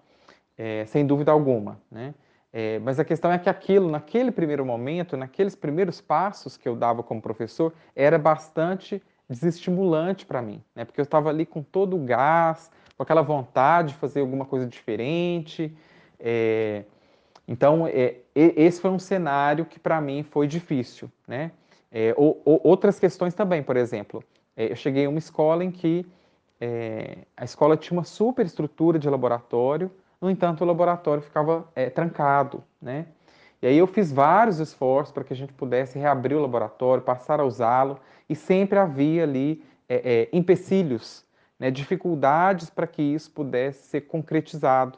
é, 0.58 0.86
sem 0.86 1.06
dúvida 1.06 1.32
alguma, 1.32 1.80
né? 1.92 2.14
É, 2.54 2.80
mas 2.80 3.00
a 3.00 3.06
questão 3.06 3.32
é 3.32 3.40
que 3.40 3.50
aquilo, 3.50 3.90
naquele 3.90 4.32
primeiro 4.32 4.66
momento, 4.66 5.16
naqueles 5.16 5.56
primeiros 5.56 6.02
passos 6.02 6.58
que 6.58 6.68
eu 6.68 6.76
dava 6.76 7.02
como 7.02 7.22
professor, 7.22 7.74
era 7.96 8.18
bastante 8.18 9.02
desestimulante 9.30 10.26
para 10.26 10.42
mim, 10.42 10.62
né? 10.76 10.84
Porque 10.84 11.00
eu 11.00 11.04
estava 11.04 11.30
ali 11.30 11.46
com 11.46 11.64
todo 11.64 11.96
o 11.96 12.00
gás, 12.00 12.70
com 12.98 13.04
aquela 13.04 13.22
vontade 13.22 13.90
de 13.90 13.96
fazer 13.96 14.20
alguma 14.20 14.46
coisa 14.46 14.68
diferente. 14.68 15.76
É, 16.20 16.84
então, 17.48 17.88
é, 17.88 18.18
esse 18.36 18.82
foi 18.82 18.92
um 18.92 19.00
cenário 19.00 19.66
que 19.66 19.80
para 19.80 20.02
mim 20.02 20.24
foi 20.24 20.48
difícil, 20.48 21.10
né? 21.28 21.52
É, 21.92 22.14
ou, 22.18 22.42
ou, 22.46 22.62
outras 22.64 23.00
questões 23.00 23.34
também, 23.34 23.64
por 23.64 23.78
exemplo, 23.78 24.24
é, 24.56 24.72
eu 24.72 24.76
cheguei 24.76 25.06
a 25.06 25.10
uma 25.10 25.20
escola 25.20 25.64
em 25.64 25.72
que 25.72 26.06
é, 26.62 27.18
a 27.36 27.44
escola 27.44 27.76
tinha 27.76 27.98
uma 27.98 28.04
super 28.04 28.46
estrutura 28.46 29.00
de 29.00 29.10
laboratório, 29.10 29.92
no 30.22 30.30
entanto, 30.30 30.64
o 30.64 30.68
laboratório 30.68 31.24
ficava 31.24 31.68
é, 31.76 31.90
trancado, 31.90 32.64
né? 32.80 33.08
E 33.60 33.68
aí 33.68 33.78
eu 33.78 33.88
fiz 33.88 34.12
vários 34.12 34.60
esforços 34.60 35.12
para 35.12 35.24
que 35.24 35.34
a 35.34 35.36
gente 35.36 35.54
pudesse 35.54 35.98
reabrir 35.98 36.36
o 36.36 36.42
laboratório, 36.42 37.04
passar 37.04 37.40
a 37.40 37.44
usá-lo, 37.44 38.00
e 38.30 38.36
sempre 38.36 38.78
havia 38.78 39.24
ali 39.24 39.64
é, 39.90 39.96
é, 39.96 40.30
empecilhos, 40.32 41.26
né, 41.60 41.70
dificuldades 41.70 42.70
para 42.70 42.88
que 42.88 43.02
isso 43.02 43.30
pudesse 43.32 43.88
ser 43.88 44.02
concretizado. 44.02 44.98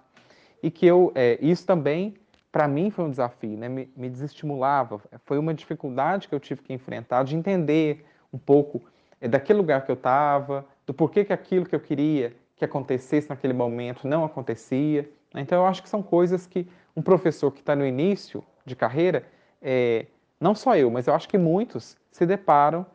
E 0.62 0.70
que 0.70 0.86
eu, 0.86 1.12
é, 1.16 1.38
isso 1.42 1.66
também, 1.66 2.16
para 2.52 2.68
mim, 2.68 2.90
foi 2.90 3.06
um 3.06 3.10
desafio, 3.10 3.58
né, 3.58 3.68
me, 3.68 3.92
me 3.98 4.10
desestimulava. 4.10 5.02
Foi 5.26 5.38
uma 5.38 5.54
dificuldade 5.54 6.28
que 6.28 6.36
eu 6.36 6.40
tive 6.40 6.62
que 6.62 6.74
enfrentar, 6.74 7.24
de 7.24 7.36
entender 7.36 8.06
um 8.32 8.38
pouco 8.38 8.82
é, 9.20 9.28
daquele 9.28 9.60
lugar 9.60 9.84
que 9.86 9.92
eu 9.92 9.96
estava, 9.96 10.66
do 10.86 10.94
porquê 10.94 11.24
que 11.24 11.34
aquilo 11.34 11.66
que 11.66 11.76
eu 11.76 11.80
queria 11.80 12.34
que 12.56 12.66
acontecesse 12.66 13.30
naquele 13.30 13.54
momento 13.54 14.08
não 14.08 14.24
acontecia. 14.24 15.10
Né? 15.34 15.42
Então, 15.42 15.60
eu 15.60 15.66
acho 15.66 15.82
que 15.82 15.90
são 15.90 16.04
coisas 16.04 16.46
que 16.46 16.68
um 16.96 17.02
professor 17.02 17.52
que 17.52 17.60
está 17.60 17.76
no 17.76 17.86
início 17.86 18.44
de 18.66 18.76
carreira, 18.76 19.26
é, 19.62 20.06
não 20.40 20.54
só 20.54 20.76
eu, 20.76 20.90
mas 20.92 21.08
eu 21.08 21.14
acho 21.14 21.28
que 21.28 21.38
muitos 21.38 21.98
se 22.12 22.26
deparam 22.26 22.86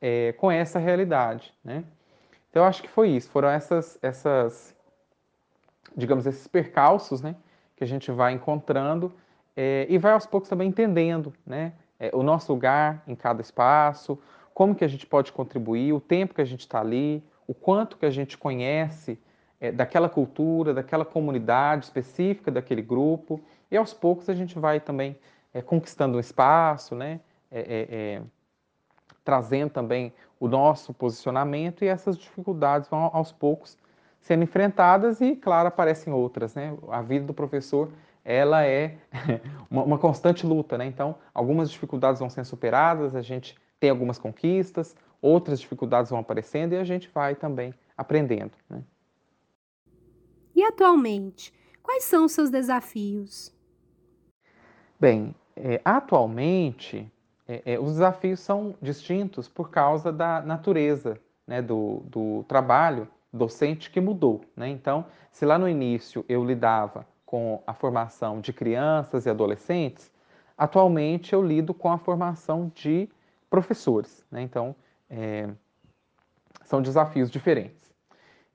é, 0.00 0.32
com 0.32 0.50
essa 0.50 0.78
realidade. 0.78 1.52
Né? 1.62 1.84
Então, 2.50 2.62
eu 2.62 2.68
acho 2.68 2.82
que 2.82 2.88
foi 2.88 3.10
isso. 3.10 3.30
Foram 3.30 3.48
essas, 3.48 3.98
essas 4.02 4.74
digamos, 5.96 6.26
esses 6.26 6.46
percalços 6.46 7.20
né, 7.20 7.36
que 7.76 7.84
a 7.84 7.86
gente 7.86 8.10
vai 8.10 8.32
encontrando 8.32 9.12
é, 9.56 9.86
e 9.88 9.98
vai 9.98 10.12
aos 10.12 10.26
poucos 10.26 10.48
também 10.48 10.68
entendendo 10.68 11.32
né, 11.46 11.72
é, 11.98 12.10
o 12.14 12.22
nosso 12.22 12.52
lugar 12.52 13.02
em 13.06 13.14
cada 13.14 13.40
espaço, 13.40 14.18
como 14.54 14.74
que 14.74 14.84
a 14.84 14.88
gente 14.88 15.06
pode 15.06 15.32
contribuir, 15.32 15.92
o 15.92 16.00
tempo 16.00 16.34
que 16.34 16.40
a 16.40 16.44
gente 16.44 16.60
está 16.60 16.80
ali, 16.80 17.22
o 17.46 17.54
quanto 17.54 17.96
que 17.96 18.06
a 18.06 18.10
gente 18.10 18.38
conhece 18.38 19.18
é, 19.60 19.70
daquela 19.70 20.08
cultura, 20.08 20.74
daquela 20.74 21.04
comunidade 21.04 21.84
específica 21.84 22.50
daquele 22.50 22.82
grupo, 22.82 23.40
e 23.70 23.76
aos 23.76 23.94
poucos 23.94 24.28
a 24.28 24.34
gente 24.34 24.58
vai 24.58 24.80
também 24.80 25.16
é, 25.54 25.62
conquistando 25.62 26.16
um 26.16 26.20
espaço, 26.20 26.94
né? 26.94 27.20
É, 27.50 27.60
é, 27.60 27.86
é, 27.90 28.22
trazendo 29.24 29.70
também 29.70 30.12
o 30.40 30.48
nosso 30.48 30.92
posicionamento 30.92 31.84
e 31.84 31.88
essas 31.88 32.18
dificuldades 32.18 32.88
vão 32.88 33.10
aos 33.12 33.30
poucos 33.30 33.78
sendo 34.20 34.42
enfrentadas 34.42 35.20
e, 35.20 35.36
claro, 35.36 35.68
aparecem 35.68 36.12
outras, 36.12 36.54
né? 36.54 36.76
A 36.88 37.02
vida 37.02 37.24
do 37.24 37.34
professor, 37.34 37.90
ela 38.24 38.64
é 38.64 38.96
uma, 39.70 39.82
uma 39.84 39.98
constante 39.98 40.46
luta, 40.46 40.76
né? 40.78 40.86
Então, 40.86 41.16
algumas 41.34 41.70
dificuldades 41.70 42.20
vão 42.20 42.30
sendo 42.30 42.46
superadas, 42.46 43.14
a 43.14 43.22
gente 43.22 43.56
tem 43.78 43.90
algumas 43.90 44.18
conquistas, 44.18 44.96
outras 45.22 45.60
dificuldades 45.60 46.10
vão 46.10 46.20
aparecendo 46.20 46.74
e 46.74 46.76
a 46.76 46.84
gente 46.84 47.08
vai 47.08 47.34
também 47.34 47.72
aprendendo. 47.96 48.52
Né? 48.68 48.82
E 50.54 50.62
atualmente, 50.62 51.54
quais 51.82 52.04
são 52.04 52.26
os 52.26 52.32
seus 52.32 52.50
desafios? 52.50 53.54
Bem, 55.00 55.34
é, 55.56 55.80
atualmente 55.84 57.10
é, 57.46 57.74
é, 57.74 57.78
os 57.78 57.92
desafios 57.92 58.40
são 58.40 58.74
distintos 58.80 59.48
por 59.48 59.70
causa 59.70 60.12
da 60.12 60.40
natureza 60.40 61.18
né, 61.46 61.60
do, 61.60 62.02
do 62.06 62.44
trabalho 62.48 63.08
docente 63.32 63.90
que 63.90 64.00
mudou. 64.00 64.42
Né? 64.56 64.68
Então, 64.68 65.06
se 65.30 65.44
lá 65.44 65.58
no 65.58 65.68
início 65.68 66.24
eu 66.28 66.44
lidava 66.44 67.06
com 67.24 67.62
a 67.66 67.72
formação 67.72 68.40
de 68.40 68.52
crianças 68.52 69.26
e 69.26 69.30
adolescentes, 69.30 70.10
atualmente 70.56 71.32
eu 71.32 71.42
lido 71.42 71.72
com 71.72 71.90
a 71.90 71.98
formação 71.98 72.70
de 72.74 73.08
professores. 73.48 74.24
Né? 74.30 74.42
Então, 74.42 74.74
é, 75.12 75.48
são 76.64 76.80
desafios 76.80 77.30
diferentes. 77.30 77.92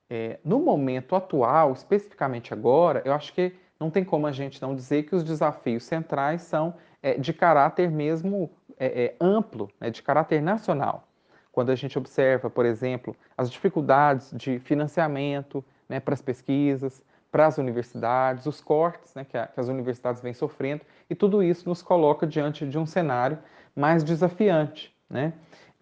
É, 0.10 0.40
no 0.44 0.60
momento 0.60 1.16
atual, 1.16 1.74
especificamente 1.74 2.54
agora, 2.54 3.02
eu 3.06 3.14
acho 3.14 3.32
que 3.34 3.54
não 3.80 3.92
tem 3.92 4.04
como 4.04 4.26
a 4.26 4.32
gente 4.32 4.62
não 4.62 4.74
dizer 4.74 5.04
que 5.04 5.16
os 5.16 5.24
desafios 5.24 5.84
centrais 5.84 6.42
são 6.42 6.74
é, 7.02 7.14
de 7.14 7.32
caráter 7.32 7.92
mesmo 7.92 8.50
é, 8.80 9.04
é, 9.04 9.16
amplo, 9.22 9.70
né, 9.80 9.92
de 9.92 10.02
caráter 10.02 10.42
nacional. 10.42 11.08
Quando 11.52 11.72
a 11.72 11.76
gente 11.76 11.98
observa, 11.98 12.50
por 12.50 12.66
exemplo, 12.66 13.16
as 13.38 13.52
dificuldades 13.52 14.32
de 14.34 14.60
financiamento 14.60 15.64
né, 15.88 16.00
para 16.00 16.14
as 16.14 16.22
pesquisas, 16.22 17.04
para 17.32 17.46
as 17.46 17.58
universidades, 17.58 18.46
os 18.46 18.62
cortes 18.62 19.14
né, 19.14 19.26
que, 19.26 19.38
a, 19.38 19.46
que 19.46 19.60
as 19.60 19.68
universidades 19.68 20.22
vêm 20.22 20.34
sofrendo, 20.34 20.82
e 21.10 21.14
tudo 21.14 21.44
isso 21.44 21.68
nos 21.68 21.82
coloca 21.82 22.26
diante 22.26 22.66
de 22.66 22.80
um 22.80 22.86
cenário 22.86 23.38
mais 23.76 24.04
desafiante. 24.04 24.96
Né? 25.10 25.34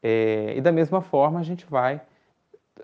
É, 0.02 0.54
e 0.56 0.62
da 0.62 0.72
mesma 0.72 1.02
forma, 1.02 1.40
a 1.40 1.44
gente 1.44 1.66
vai, 1.66 2.02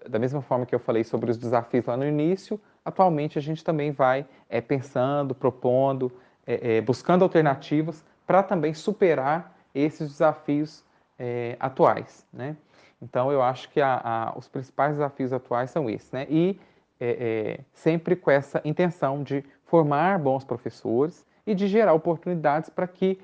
da 0.10 0.18
mesma 0.18 0.42
forma 0.42 0.66
que 0.66 0.74
eu 0.74 0.80
falei 0.80 1.04
sobre 1.04 1.30
os 1.30 1.38
desafios 1.38 1.86
lá 1.86 1.96
no 1.96 2.06
início, 2.06 2.60
atualmente 2.84 3.38
a 3.38 3.42
gente 3.42 3.64
também 3.64 3.92
vai 3.92 4.26
é, 4.50 4.60
pensando, 4.60 5.36
propondo, 5.36 6.12
é, 6.46 6.78
é 6.78 6.82
buscando 6.82 7.24
alternativas 7.24 8.04
para 8.26 8.42
também 8.42 8.74
superar 8.74 9.56
esses 9.74 10.10
desafios 10.10 10.84
é, 11.18 11.56
atuais. 11.60 12.26
Né? 12.34 12.56
Então, 13.02 13.32
eu 13.32 13.42
acho 13.42 13.70
que 13.70 13.80
a, 13.82 14.02
a, 14.04 14.38
os 14.38 14.48
principais 14.48 14.94
desafios 14.94 15.32
atuais 15.34 15.70
são 15.70 15.90
esses. 15.90 16.12
Né? 16.12 16.26
E 16.30 16.60
é, 17.00 17.60
sempre 17.74 18.16
com 18.16 18.30
essa 18.30 18.62
intenção 18.64 19.24
de 19.24 19.44
formar 19.66 20.20
bons 20.20 20.44
professores 20.44 21.26
e 21.46 21.56
de 21.56 21.68
gerar 21.68 21.94
oportunidades 21.94 22.70
para 22.70 22.88
que 22.88 23.20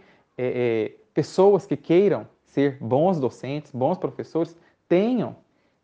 pessoas 1.13 1.65
que 1.65 1.75
queiram 1.75 2.27
ser 2.57 2.77
bons 2.81 3.19
docentes, 3.19 3.71
bons 3.71 3.99
professores, 3.99 4.57
tenham 4.89 5.35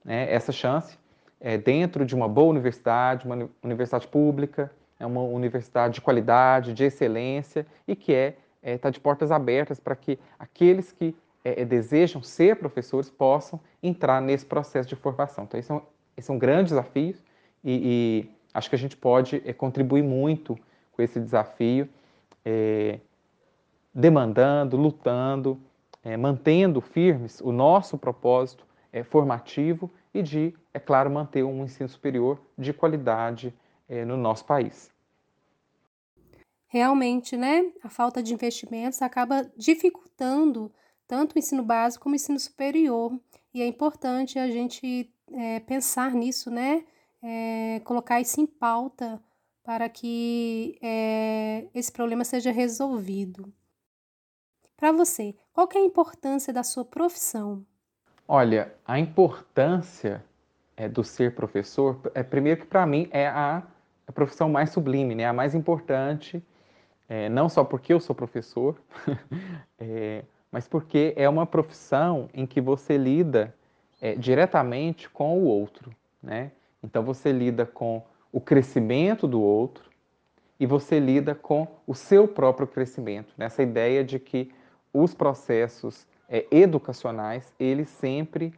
né, 0.03 0.33
essa 0.33 0.51
chance 0.51 0.97
é, 1.39 1.55
dentro 1.55 2.03
de 2.03 2.15
uma 2.15 2.27
boa 2.27 2.49
universidade, 2.49 3.27
uma 3.27 3.47
universidade 3.61 4.07
pública, 4.07 4.71
é 4.99 5.05
uma 5.05 5.21
universidade 5.21 5.93
de 5.95 6.01
qualidade, 6.01 6.73
de 6.73 6.83
excelência 6.85 7.67
e 7.87 7.95
que 7.95 8.11
é 8.11 8.29
está 8.57 8.71
é, 8.71 8.77
tá 8.77 8.89
de 8.89 8.99
portas 8.99 9.31
abertas 9.31 9.79
para 9.79 9.95
que 9.95 10.17
aqueles 10.39 10.91
que 10.91 11.15
é, 11.45 11.61
é, 11.61 11.65
desejam 11.65 12.23
ser 12.23 12.55
professores 12.55 13.07
possam 13.07 13.59
entrar 13.83 14.19
nesse 14.19 14.45
processo 14.45 14.89
de 14.89 14.95
formação. 14.95 15.43
Então, 15.43 15.59
esse 15.59 15.71
é 15.71 15.75
um, 15.75 15.81
esse 16.17 16.31
é 16.31 16.33
um 16.33 16.39
grande 16.39 16.69
desafio 16.69 17.15
e, 17.63 18.25
e 18.25 18.29
acho 18.51 18.67
que 18.67 18.75
a 18.75 18.79
gente 18.79 18.97
pode 18.97 19.43
é, 19.45 19.53
contribuir 19.53 20.01
muito 20.01 20.57
com 20.93 21.03
esse 21.03 21.19
desafio, 21.19 21.87
é, 22.43 22.99
demandando, 23.93 24.75
lutando, 24.75 25.59
é, 26.03 26.17
mantendo 26.17 26.81
firmes 26.81 27.39
o 27.41 27.51
nosso 27.51 27.97
propósito 27.97 28.65
é, 28.91 29.03
formativo 29.03 29.89
e 30.13 30.21
de, 30.21 30.53
é 30.73 30.79
claro, 30.79 31.09
manter 31.09 31.43
um 31.43 31.63
ensino 31.63 31.89
superior 31.89 32.39
de 32.57 32.73
qualidade 32.73 33.53
é, 33.87 34.05
no 34.05 34.17
nosso 34.17 34.45
país. 34.45 34.91
Realmente, 36.67 37.37
né? 37.37 37.71
A 37.83 37.89
falta 37.89 38.21
de 38.21 38.33
investimentos 38.33 39.01
acaba 39.01 39.49
dificultando 39.55 40.71
tanto 41.07 41.35
o 41.35 41.39
ensino 41.39 41.63
básico 41.63 42.03
como 42.03 42.13
o 42.13 42.15
ensino 42.15 42.39
superior. 42.39 43.17
E 43.53 43.61
é 43.61 43.67
importante 43.67 44.39
a 44.39 44.49
gente 44.49 45.11
é, 45.31 45.59
pensar 45.59 46.13
nisso, 46.13 46.49
né? 46.49 46.83
É, 47.21 47.79
colocar 47.85 48.19
isso 48.19 48.41
em 48.41 48.45
pauta 48.45 49.21
para 49.63 49.87
que 49.87 50.77
é, 50.81 51.67
esse 51.73 51.91
problema 51.91 52.23
seja 52.23 52.51
resolvido. 52.51 53.53
Para 54.83 54.91
você, 54.91 55.33
qual 55.53 55.69
é 55.73 55.77
a 55.77 55.85
importância 55.85 56.51
da 56.51 56.61
sua 56.61 56.83
profissão? 56.83 57.65
Olha, 58.27 58.73
a 58.85 58.99
importância 58.99 60.21
é, 60.75 60.89
do 60.89 61.05
ser 61.05 61.33
professor, 61.33 61.97
é 62.13 62.21
primeiro 62.21 62.59
que 62.59 62.67
para 62.67 62.85
mim 62.85 63.07
é 63.09 63.25
a, 63.25 63.63
a, 64.05 64.11
profissão 64.11 64.49
mais 64.49 64.71
sublime, 64.71 65.15
né? 65.15 65.25
a 65.25 65.31
mais 65.31 65.55
importante, 65.55 66.43
é, 67.07 67.29
não 67.29 67.47
só 67.47 67.63
porque 67.63 67.93
eu 67.93 67.99
sou 68.01 68.13
professor, 68.13 68.77
é, 69.79 70.25
mas 70.51 70.67
porque 70.67 71.13
é 71.15 71.29
uma 71.29 71.45
profissão 71.45 72.29
em 72.33 72.45
que 72.45 72.59
você 72.59 72.97
lida 72.97 73.55
é, 74.01 74.15
diretamente 74.15 75.09
com 75.09 75.39
o 75.39 75.45
outro. 75.45 75.95
Né? 76.21 76.51
Então 76.83 77.03
você 77.03 77.31
lida 77.31 77.65
com 77.65 78.03
o 78.33 78.41
crescimento 78.41 79.29
do 79.29 79.41
outro 79.41 79.89
e 80.59 80.65
você 80.65 80.99
lida 80.99 81.33
com 81.33 81.69
o 81.87 81.95
seu 81.95 82.27
próprio 82.27 82.67
crescimento, 82.67 83.33
nessa 83.37 83.63
ideia 83.63 84.03
de 84.03 84.19
que 84.19 84.51
os 84.93 85.13
processos 85.13 86.07
é, 86.29 86.45
educacionais, 86.51 87.51
eles 87.59 87.89
sempre 87.89 88.53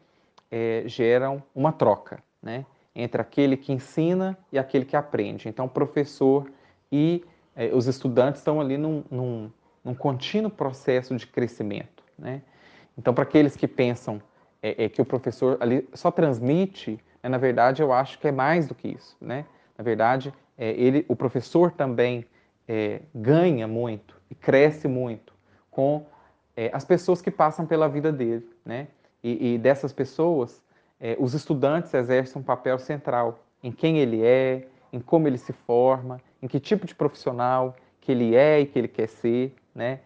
é, 0.51 0.83
geram 0.85 1.41
uma 1.53 1.71
troca, 1.71 2.23
né? 2.41 2.65
Entre 2.95 3.21
aquele 3.21 3.57
que 3.57 3.73
ensina 3.73 4.37
e 4.51 4.57
aquele 4.57 4.85
que 4.85 4.95
aprende. 4.95 5.49
Então, 5.49 5.65
o 5.65 5.69
professor, 5.69 6.49
e 6.91 7.25
é, 7.55 7.73
os 7.73 7.87
estudantes 7.87 8.39
estão 8.39 8.61
ali 8.61 8.77
num, 8.77 9.03
num, 9.09 9.51
num, 9.83 9.93
contínuo 9.93 10.49
processo 10.49 11.15
de 11.15 11.27
crescimento. 11.27 12.03
Né? 12.17 12.41
Então, 12.97 13.13
para 13.13 13.23
aqueles 13.23 13.55
que 13.55 13.67
pensam 13.67 14.21
é, 14.61 14.85
é, 14.85 14.89
que 14.89 15.01
o 15.01 15.05
professor 15.05 15.57
ali 15.59 15.87
só 15.93 16.09
transmite, 16.09 16.99
né, 17.21 17.29
na 17.29 17.37
verdade, 17.37 17.81
eu 17.81 17.91
acho 17.91 18.17
que 18.19 18.27
é 18.27 18.31
mais 18.31 18.67
do 18.67 18.75
que 18.75 18.87
isso. 18.87 19.17
Né? 19.19 19.45
Na 19.77 19.83
verdade, 19.83 20.33
é, 20.57 20.71
ele, 20.71 21.05
o 21.09 21.15
professor 21.15 21.71
também 21.71 22.25
é, 22.67 23.01
ganha 23.13 23.67
muito 23.67 24.15
e 24.29 24.35
cresce 24.35 24.87
muito 24.87 25.33
com 25.69 26.05
é, 26.55 26.69
as 26.73 26.85
pessoas 26.85 27.21
que 27.21 27.29
passam 27.29 27.65
pela 27.65 27.87
vida 27.87 28.11
dele. 28.11 28.47
Né? 28.65 28.87
E, 29.23 29.55
e 29.55 29.57
dessas 29.57 29.91
pessoas, 29.91 30.63
é, 30.99 31.15
os 31.19 31.33
estudantes 31.33 31.93
exercem 31.93 32.41
um 32.41 32.45
papel 32.45 32.79
central 32.79 33.39
em 33.61 33.71
quem 33.71 33.99
ele 33.99 34.23
é, 34.23 34.67
em 34.93 34.99
como 34.99 35.27
ele 35.27 35.37
se 35.37 35.51
forma, 35.51 36.21
em 36.41 36.47
que 36.47 36.59
tipo 36.59 36.85
de 36.85 36.95
profissional 36.95 37.75
que 37.99 38.11
ele 38.11 38.35
é 38.35 38.61
e 38.61 38.65
que 38.65 38.77
ele 38.77 38.87
quer 38.87 39.07
ser. 39.07 39.55
Né? 39.73 39.99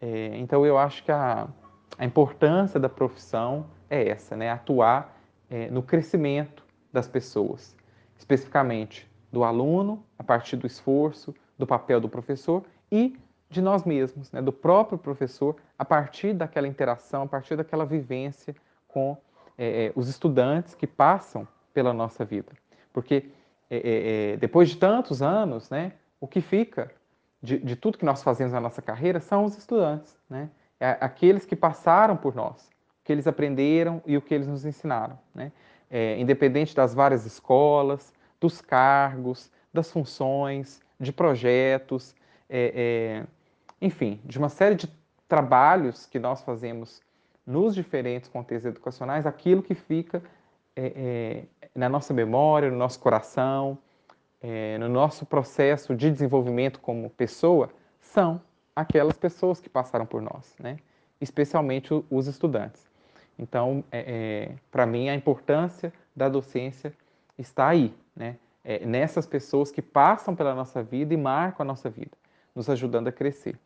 É, 0.00 0.36
então, 0.36 0.64
eu 0.64 0.78
acho 0.78 1.02
que 1.02 1.10
a, 1.10 1.48
a 1.96 2.04
importância 2.04 2.78
da 2.78 2.88
profissão 2.88 3.66
é 3.90 4.08
essa, 4.08 4.36
né? 4.36 4.50
atuar 4.50 5.18
é, 5.50 5.70
no 5.70 5.82
crescimento 5.82 6.62
das 6.92 7.08
pessoas, 7.08 7.74
especificamente 8.16 9.08
do 9.32 9.44
aluno, 9.44 10.04
a 10.18 10.22
partir 10.22 10.56
do 10.56 10.66
esforço, 10.66 11.34
do 11.56 11.66
papel 11.66 12.00
do 12.00 12.08
professor 12.08 12.62
e 12.90 13.18
de 13.50 13.62
nós 13.62 13.84
mesmos, 13.84 14.30
né? 14.30 14.42
do 14.42 14.52
próprio 14.52 14.98
professor, 14.98 15.56
a 15.78 15.84
partir 15.84 16.34
daquela 16.34 16.68
interação, 16.68 17.22
a 17.22 17.26
partir 17.26 17.56
daquela 17.56 17.86
vivência 17.86 18.54
com 18.86 19.16
é, 19.56 19.86
é 19.86 19.92
os 19.94 20.08
estudantes 20.08 20.74
que 20.74 20.86
passam 20.86 21.48
pela 21.72 21.92
nossa 21.92 22.24
vida. 22.24 22.52
Porque 22.92 23.30
é, 23.70 23.76
é, 23.76 24.32
é, 24.32 24.36
depois 24.36 24.70
de 24.70 24.76
tantos 24.76 25.22
anos, 25.22 25.70
né, 25.70 25.92
o 26.20 26.26
que 26.26 26.40
fica 26.40 26.90
de, 27.42 27.58
de, 27.58 27.76
tudo 27.76 27.98
que 27.98 28.04
nós 28.04 28.22
fazemos 28.22 28.52
na 28.52 28.60
nossa 28.60 28.82
carreira 28.82 29.20
são 29.20 29.44
os 29.44 29.56
estudantes, 29.56 30.16
né? 30.28 30.50
aqueles 31.00 31.44
que 31.44 31.56
passaram 31.56 32.16
por 32.16 32.34
nós, 32.34 32.66
o 33.00 33.04
que 33.04 33.12
eles 33.12 33.26
aprenderam 33.26 34.02
e 34.06 34.16
o 34.16 34.22
que 34.22 34.32
eles 34.34 34.46
nos 34.46 34.64
ensinaram. 34.64 35.18
Né? 35.34 35.52
independente 36.18 36.76
das 36.76 36.92
várias 36.92 37.24
escolas, 37.24 38.12
dos 38.38 38.60
cargos, 38.60 39.50
das 39.72 39.90
funções, 39.90 40.82
de 41.00 41.12
projetos, 41.12 42.14
é, 42.48 43.24
é, 43.24 43.26
enfim, 43.80 44.20
de 44.24 44.38
uma 44.38 44.48
série 44.48 44.74
de 44.74 44.88
trabalhos 45.26 46.06
que 46.06 46.18
nós 46.18 46.42
fazemos 46.42 47.00
nos 47.46 47.74
diferentes 47.74 48.28
contextos 48.28 48.70
educacionais, 48.70 49.26
aquilo 49.26 49.62
que 49.62 49.74
fica 49.74 50.22
é, 50.76 51.46
é 51.62 51.68
na 51.74 51.88
nossa 51.88 52.12
memória, 52.12 52.70
no 52.70 52.76
nosso 52.76 53.00
coração, 53.00 53.78
é, 54.40 54.78
no 54.78 54.88
nosso 54.88 55.26
processo 55.26 55.94
de 55.94 56.10
desenvolvimento 56.10 56.80
como 56.80 57.10
pessoa, 57.10 57.70
são 58.00 58.40
aquelas 58.74 59.16
pessoas 59.16 59.60
que 59.60 59.68
passaram 59.68 60.06
por 60.06 60.22
nós, 60.22 60.54
né? 60.58 60.78
especialmente 61.20 61.92
os 62.10 62.26
estudantes. 62.26 62.88
Então, 63.38 63.84
é, 63.92 64.52
para 64.70 64.84
mim, 64.86 65.08
a 65.08 65.14
importância 65.14 65.92
da 66.14 66.28
docência 66.28 66.92
está 67.36 67.68
aí, 67.68 67.94
né? 68.14 68.36
É, 68.64 68.84
nessas 68.84 69.26
pessoas 69.26 69.70
que 69.70 69.80
passam 69.80 70.34
pela 70.34 70.54
nossa 70.54 70.82
vida 70.82 71.14
e 71.14 71.16
marcam 71.16 71.62
a 71.62 71.66
nossa 71.66 71.88
vida, 71.88 72.10
nos 72.54 72.68
ajudando 72.68 73.08
a 73.08 73.12
crescer. 73.12 73.56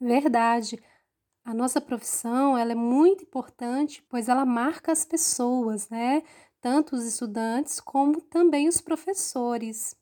Verdade. 0.00 0.82
A 1.44 1.54
nossa 1.54 1.80
profissão 1.80 2.58
ela 2.58 2.72
é 2.72 2.74
muito 2.74 3.24
importante, 3.24 4.02
pois 4.08 4.28
ela 4.28 4.44
marca 4.44 4.92
as 4.92 5.04
pessoas, 5.04 5.88
né? 5.88 6.22
Tanto 6.60 6.96
os 6.96 7.04
estudantes 7.06 7.80
como 7.80 8.20
também 8.20 8.68
os 8.68 8.80
professores. 8.80 9.96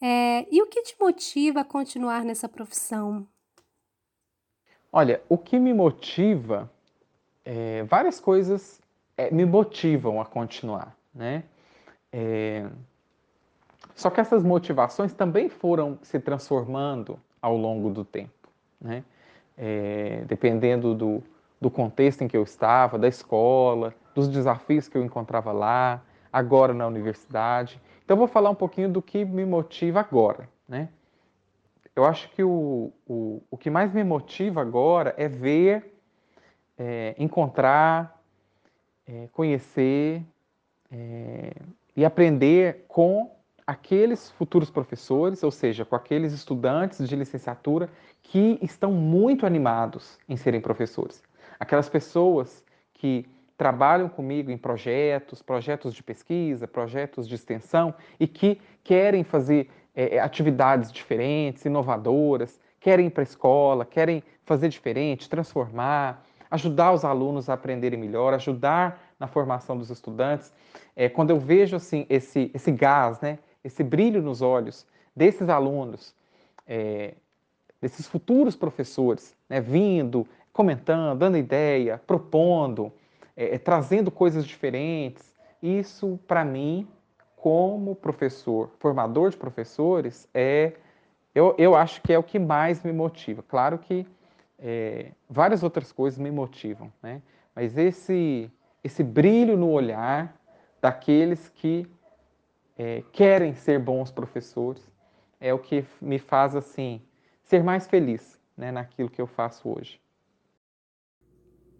É, 0.00 0.46
e 0.50 0.62
o 0.62 0.66
que 0.66 0.82
te 0.82 0.96
motiva 0.98 1.60
a 1.60 1.64
continuar 1.64 2.24
nessa 2.24 2.48
profissão? 2.48 3.26
Olha, 4.92 5.22
o 5.28 5.36
que 5.36 5.58
me 5.58 5.74
motiva, 5.74 6.70
é, 7.44 7.82
várias 7.84 8.18
coisas 8.18 8.80
é, 9.16 9.30
me 9.30 9.44
motivam 9.44 10.20
a 10.20 10.24
continuar 10.24 10.96
né? 11.14 11.44
É... 12.12 12.68
Só 13.94 14.10
que 14.10 14.20
essas 14.20 14.42
motivações 14.42 15.12
também 15.12 15.48
foram 15.48 15.98
se 16.02 16.18
transformando 16.18 17.20
ao 17.40 17.56
longo 17.56 17.90
do 17.90 18.04
tempo, 18.04 18.48
né? 18.80 19.04
É... 19.62 20.24
Dependendo 20.26 20.94
do, 20.94 21.22
do 21.60 21.70
contexto 21.70 22.22
em 22.22 22.28
que 22.28 22.36
eu 22.36 22.42
estava, 22.42 22.98
da 22.98 23.06
escola, 23.06 23.94
dos 24.14 24.26
desafios 24.26 24.88
que 24.88 24.96
eu 24.96 25.04
encontrava 25.04 25.52
lá, 25.52 26.02
agora 26.32 26.72
na 26.72 26.86
universidade. 26.86 27.80
Então, 28.04 28.16
vou 28.16 28.26
falar 28.26 28.50
um 28.50 28.54
pouquinho 28.54 28.88
do 28.88 29.02
que 29.02 29.24
me 29.24 29.44
motiva 29.44 30.00
agora, 30.00 30.48
né? 30.66 30.88
Eu 31.94 32.04
acho 32.04 32.30
que 32.30 32.42
o, 32.42 32.92
o, 33.06 33.42
o 33.50 33.58
que 33.58 33.68
mais 33.68 33.92
me 33.92 34.02
motiva 34.02 34.62
agora 34.62 35.14
é 35.18 35.28
ver, 35.28 35.94
é, 36.78 37.14
encontrar, 37.18 38.18
é, 39.06 39.28
conhecer 39.32 40.22
é, 40.90 41.52
e 41.94 42.04
aprender 42.04 42.84
com 42.88 43.30
aqueles 43.70 44.32
futuros 44.32 44.68
professores, 44.68 45.44
ou 45.44 45.50
seja, 45.52 45.84
com 45.84 45.94
aqueles 45.94 46.32
estudantes 46.32 47.08
de 47.08 47.14
licenciatura 47.14 47.88
que 48.20 48.58
estão 48.60 48.90
muito 48.90 49.46
animados 49.46 50.18
em 50.28 50.36
serem 50.36 50.60
professores. 50.60 51.22
Aquelas 51.58 51.88
pessoas 51.88 52.64
que 52.92 53.24
trabalham 53.56 54.08
comigo 54.08 54.50
em 54.50 54.58
projetos, 54.58 55.40
projetos 55.40 55.94
de 55.94 56.02
pesquisa, 56.02 56.66
projetos 56.66 57.28
de 57.28 57.36
extensão 57.36 57.94
e 58.18 58.26
que 58.26 58.60
querem 58.82 59.22
fazer 59.22 59.70
é, 59.94 60.18
atividades 60.18 60.90
diferentes, 60.90 61.64
inovadoras, 61.64 62.58
querem 62.80 63.06
ir 63.06 63.10
para 63.10 63.22
a 63.22 63.30
escola, 63.30 63.84
querem 63.84 64.20
fazer 64.44 64.68
diferente, 64.68 65.28
transformar, 65.28 66.26
ajudar 66.50 66.90
os 66.90 67.04
alunos 67.04 67.48
a 67.48 67.52
aprenderem 67.52 68.00
melhor, 68.00 68.34
ajudar 68.34 69.00
na 69.20 69.28
formação 69.28 69.78
dos 69.78 69.90
estudantes. 69.90 70.52
É, 70.96 71.08
quando 71.08 71.30
eu 71.30 71.38
vejo 71.38 71.76
assim 71.76 72.04
esse, 72.08 72.50
esse 72.52 72.72
gás, 72.72 73.20
né, 73.20 73.38
esse 73.64 73.82
brilho 73.82 74.22
nos 74.22 74.42
olhos 74.42 74.86
desses 75.14 75.48
alunos, 75.48 76.14
é, 76.66 77.14
desses 77.80 78.06
futuros 78.06 78.56
professores, 78.56 79.36
né, 79.48 79.60
vindo, 79.60 80.26
comentando, 80.52 81.18
dando 81.18 81.36
ideia, 81.36 82.00
propondo, 82.06 82.92
é, 83.36 83.54
é 83.54 83.58
trazendo 83.58 84.10
coisas 84.10 84.44
diferentes, 84.44 85.34
isso 85.62 86.18
para 86.26 86.44
mim, 86.44 86.86
como 87.36 87.94
professor, 87.94 88.70
formador 88.78 89.30
de 89.30 89.36
professores, 89.36 90.28
é 90.34 90.72
eu, 91.34 91.54
eu 91.58 91.76
acho 91.76 92.02
que 92.02 92.12
é 92.12 92.18
o 92.18 92.22
que 92.22 92.38
mais 92.38 92.82
me 92.82 92.92
motiva. 92.92 93.42
Claro 93.42 93.78
que 93.78 94.04
é, 94.58 95.12
várias 95.28 95.62
outras 95.62 95.92
coisas 95.92 96.18
me 96.18 96.30
motivam, 96.30 96.92
né? 97.02 97.22
Mas 97.54 97.78
esse 97.78 98.50
esse 98.82 99.02
brilho 99.02 99.56
no 99.56 99.70
olhar 99.70 100.34
daqueles 100.80 101.50
que 101.50 101.86
é, 102.82 103.04
querem 103.12 103.54
ser 103.54 103.78
bons 103.78 104.10
professores 104.10 104.90
é 105.38 105.52
o 105.52 105.58
que 105.58 105.84
me 106.00 106.18
faz 106.18 106.56
assim 106.56 107.02
ser 107.44 107.62
mais 107.62 107.86
feliz 107.86 108.40
né, 108.56 108.72
naquilo 108.72 109.10
que 109.10 109.20
eu 109.20 109.26
faço 109.26 109.68
hoje. 109.68 110.00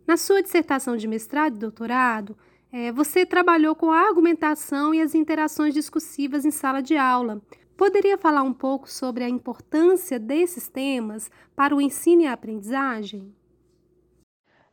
Na 0.06 0.18
sua 0.18 0.42
dissertação 0.42 0.98
de 0.98 1.08
mestrado 1.08 1.56
e 1.56 1.58
doutorado, 1.58 2.36
é, 2.70 2.92
você 2.92 3.24
trabalhou 3.24 3.74
com 3.74 3.90
a 3.90 3.98
argumentação 3.98 4.92
e 4.94 5.00
as 5.00 5.14
interações 5.14 5.72
discursivas 5.72 6.44
em 6.44 6.50
sala 6.50 6.82
de 6.82 6.98
aula. 6.98 7.40
Poderia 7.78 8.18
falar 8.18 8.42
um 8.42 8.52
pouco 8.52 8.90
sobre 8.90 9.24
a 9.24 9.28
importância 9.28 10.18
desses 10.18 10.68
temas 10.68 11.30
para 11.56 11.74
o 11.74 11.80
ensino 11.80 12.22
e 12.22 12.26
a 12.26 12.34
aprendizagem? 12.34 13.34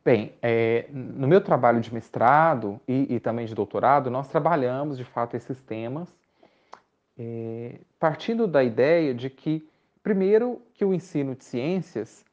Bem, 0.08 0.32
é, 0.40 0.86
no 0.90 1.28
meu 1.28 1.38
trabalho 1.38 1.82
de 1.82 1.92
mestrado 1.92 2.80
e, 2.88 3.16
e, 3.16 3.20
também 3.20 3.44
de 3.44 3.54
doutorado, 3.54 4.10
nós 4.10 4.26
trabalhamos 4.26 4.96
de 4.96 5.04
fato 5.04 5.36
esses 5.36 5.60
temas, 5.60 6.08
é, 7.18 7.78
partindo 8.00 8.46
da 8.46 8.64
ideia 8.64 9.12
de 9.12 9.28
que, 9.28 9.68
primeiro, 10.02 10.62
que 10.72 10.82
o 10.82 10.94
ensino 10.94 11.34
de 11.34 11.44
ciências, 11.44 12.24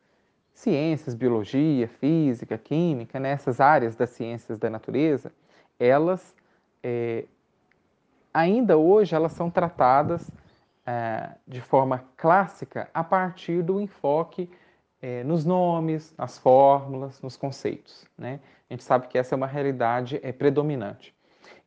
ciências, 0.53 1.13
biologia, 1.13 1.89
física, 1.89 2.57
química, 2.57 3.19
nessas 3.19 3.59
né, 3.59 3.65
áreas 3.65 3.93
das 3.93 4.11
ciências 4.11 4.57
da 4.57 4.69
natureza, 4.69 5.29
elas 5.77 6.33
é, 6.81 7.25
ainda 8.33 8.77
hoje 8.77 9.13
elas 9.13 9.33
são 9.33 9.49
tratadas 9.49 10.31
é, 10.85 11.31
de 11.45 11.59
forma 11.59 12.05
clássica 12.15 12.89
a 12.93 13.03
partir 13.03 13.61
do 13.61 13.81
enfoque 13.81 14.49
é, 15.05 15.23
nos 15.23 15.45
nomes, 15.45 16.15
nas 16.17 16.39
fórmulas, 16.39 17.21
nos 17.21 17.37
conceitos. 17.37 18.07
Né? 18.17 18.39
A 18.67 18.73
gente 18.73 18.83
sabe 18.83 19.07
que 19.07 19.19
essa 19.19 19.35
é 19.35 19.37
uma 19.37 19.45
realidade 19.45 20.19
é, 20.23 20.31
predominante. 20.31 21.13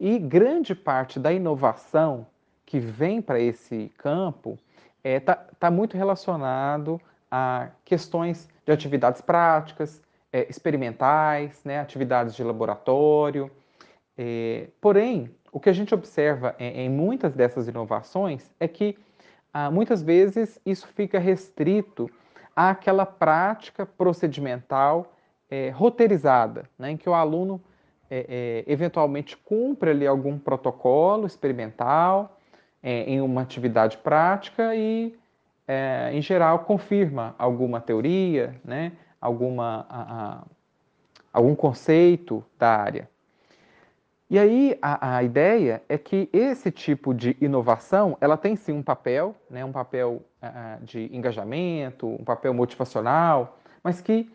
E 0.00 0.18
grande 0.18 0.74
parte 0.74 1.20
da 1.20 1.32
inovação 1.32 2.26
que 2.66 2.80
vem 2.80 3.22
para 3.22 3.38
esse 3.38 3.92
campo 3.96 4.58
está 5.04 5.08
é, 5.08 5.20
tá, 5.20 5.36
tá 5.36 5.70
muito 5.70 5.96
relacionado 5.96 7.00
a 7.30 7.68
questões 7.84 8.48
de 8.66 8.72
atividades 8.72 9.20
práticas, 9.20 10.02
é, 10.32 10.50
experimentais, 10.50 11.62
né, 11.64 11.78
atividades 11.78 12.34
de 12.34 12.42
laboratório. 12.42 13.48
É, 14.16 14.66
porém, 14.80 15.30
o 15.52 15.60
que 15.60 15.70
a 15.70 15.72
gente 15.72 15.94
observa 15.94 16.56
em, 16.58 16.86
em 16.86 16.88
muitas 16.90 17.34
dessas 17.34 17.68
inovações 17.68 18.50
é 18.58 18.66
que 18.66 18.98
ah, 19.54 19.70
muitas 19.70 20.02
vezes 20.02 20.60
isso 20.66 20.88
fica 20.88 21.20
restrito 21.20 22.10
àquela 22.58 23.06
prática 23.06 23.86
procedimental 23.86 25.12
é, 25.48 25.70
roteirizada, 25.70 26.64
né, 26.76 26.90
em 26.90 26.96
que 26.96 27.08
o 27.08 27.14
aluno 27.14 27.60
é, 28.10 28.64
é, 28.66 28.72
eventualmente 28.72 29.36
cumpre 29.36 29.90
ali 29.90 30.04
algum 30.04 30.36
protocolo 30.36 31.24
experimental 31.24 32.36
é, 32.82 33.04
em 33.04 33.20
uma 33.20 33.42
atividade 33.42 33.96
prática 33.98 34.74
e, 34.74 35.16
é, 35.68 36.10
em 36.12 36.20
geral, 36.20 36.60
confirma 36.60 37.32
alguma 37.38 37.80
teoria, 37.80 38.60
né, 38.64 38.90
alguma, 39.20 39.86
a, 39.88 40.02
a, 40.02 40.42
algum 41.32 41.54
conceito 41.54 42.44
da 42.58 42.76
área. 42.76 43.08
E 44.30 44.38
aí 44.38 44.78
a, 44.82 45.16
a, 45.16 45.22
ideia 45.22 45.82
é 45.88 45.96
que 45.96 46.28
esse 46.32 46.70
tipo 46.70 47.14
de 47.14 47.34
inovação, 47.40 48.16
ela 48.20 48.36
tem 48.36 48.56
sim 48.56 48.72
um 48.72 48.82
papel, 48.82 49.34
né, 49.48 49.64
um 49.64 49.72
papel 49.72 50.22
uh, 50.42 50.84
de 50.84 51.08
engajamento, 51.16 52.06
um 52.06 52.24
papel 52.24 52.52
motivacional, 52.52 53.58
mas 53.82 54.02
que 54.02 54.30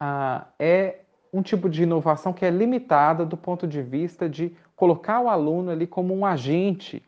uh, 0.00 0.46
é 0.58 1.00
um 1.30 1.42
tipo 1.42 1.68
de 1.68 1.82
inovação 1.82 2.32
que 2.32 2.46
é 2.46 2.50
limitada 2.50 3.26
do 3.26 3.36
ponto 3.36 3.66
de 3.66 3.82
vista 3.82 4.26
de 4.26 4.56
colocar 4.74 5.20
o 5.20 5.28
aluno 5.28 5.70
ali 5.70 5.86
como 5.86 6.14
um 6.14 6.24
agente 6.24 7.02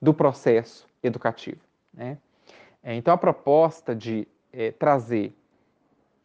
do 0.00 0.14
processo 0.14 0.86
educativo. 1.02 1.60
Né? 1.92 2.16
É, 2.82 2.94
então 2.94 3.12
a 3.12 3.18
proposta 3.18 3.94
de 3.94 4.26
é, 4.50 4.70
trazer 4.70 5.36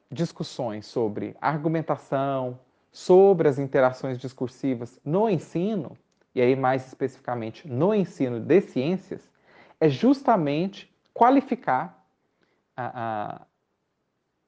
discussões 0.09 0.85
sobre 0.85 1.35
argumentação, 1.41 2.59
sobre 2.91 3.47
as 3.47 3.57
interações 3.57 4.17
discursivas 4.17 4.99
no 5.03 5.29
ensino, 5.29 5.97
e 6.35 6.41
aí 6.41 6.55
mais 6.55 6.85
especificamente 6.87 7.67
no 7.67 7.93
ensino 7.93 8.39
de 8.39 8.61
ciências, 8.61 9.29
é 9.79 9.89
justamente 9.89 10.93
qualificar 11.13 12.05
a, 12.75 12.91
a, 12.93 13.41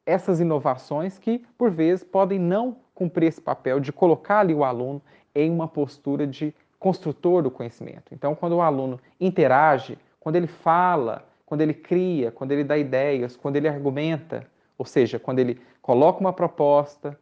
essas 0.05 0.39
inovações 0.39 1.17
que, 1.17 1.39
por 1.57 1.71
vezes, 1.71 2.03
podem 2.03 2.39
não 2.39 2.77
cumprir 2.93 3.27
esse 3.27 3.41
papel 3.41 3.79
de 3.79 3.91
colocar 3.91 4.39
ali 4.39 4.53
o 4.53 4.63
aluno 4.63 5.01
em 5.33 5.49
uma 5.49 5.67
postura 5.67 6.27
de 6.27 6.53
construtor 6.77 7.41
do 7.41 7.49
conhecimento. 7.49 8.13
Então, 8.13 8.35
quando 8.35 8.53
o 8.53 8.61
aluno 8.61 8.99
interage, 9.19 9.97
quando 10.19 10.35
ele 10.35 10.47
fala, 10.47 11.25
quando 11.45 11.61
ele 11.61 11.73
cria, 11.73 12.31
quando 12.31 12.51
ele 12.51 12.63
dá 12.63 12.77
ideias, 12.77 13.35
quando 13.35 13.55
ele 13.55 13.67
argumenta, 13.67 14.45
ou 14.77 14.85
seja, 14.85 15.17
quando 15.17 15.39
ele 15.39 15.61
coloca 15.81 16.19
uma 16.19 16.33
proposta, 16.33 17.17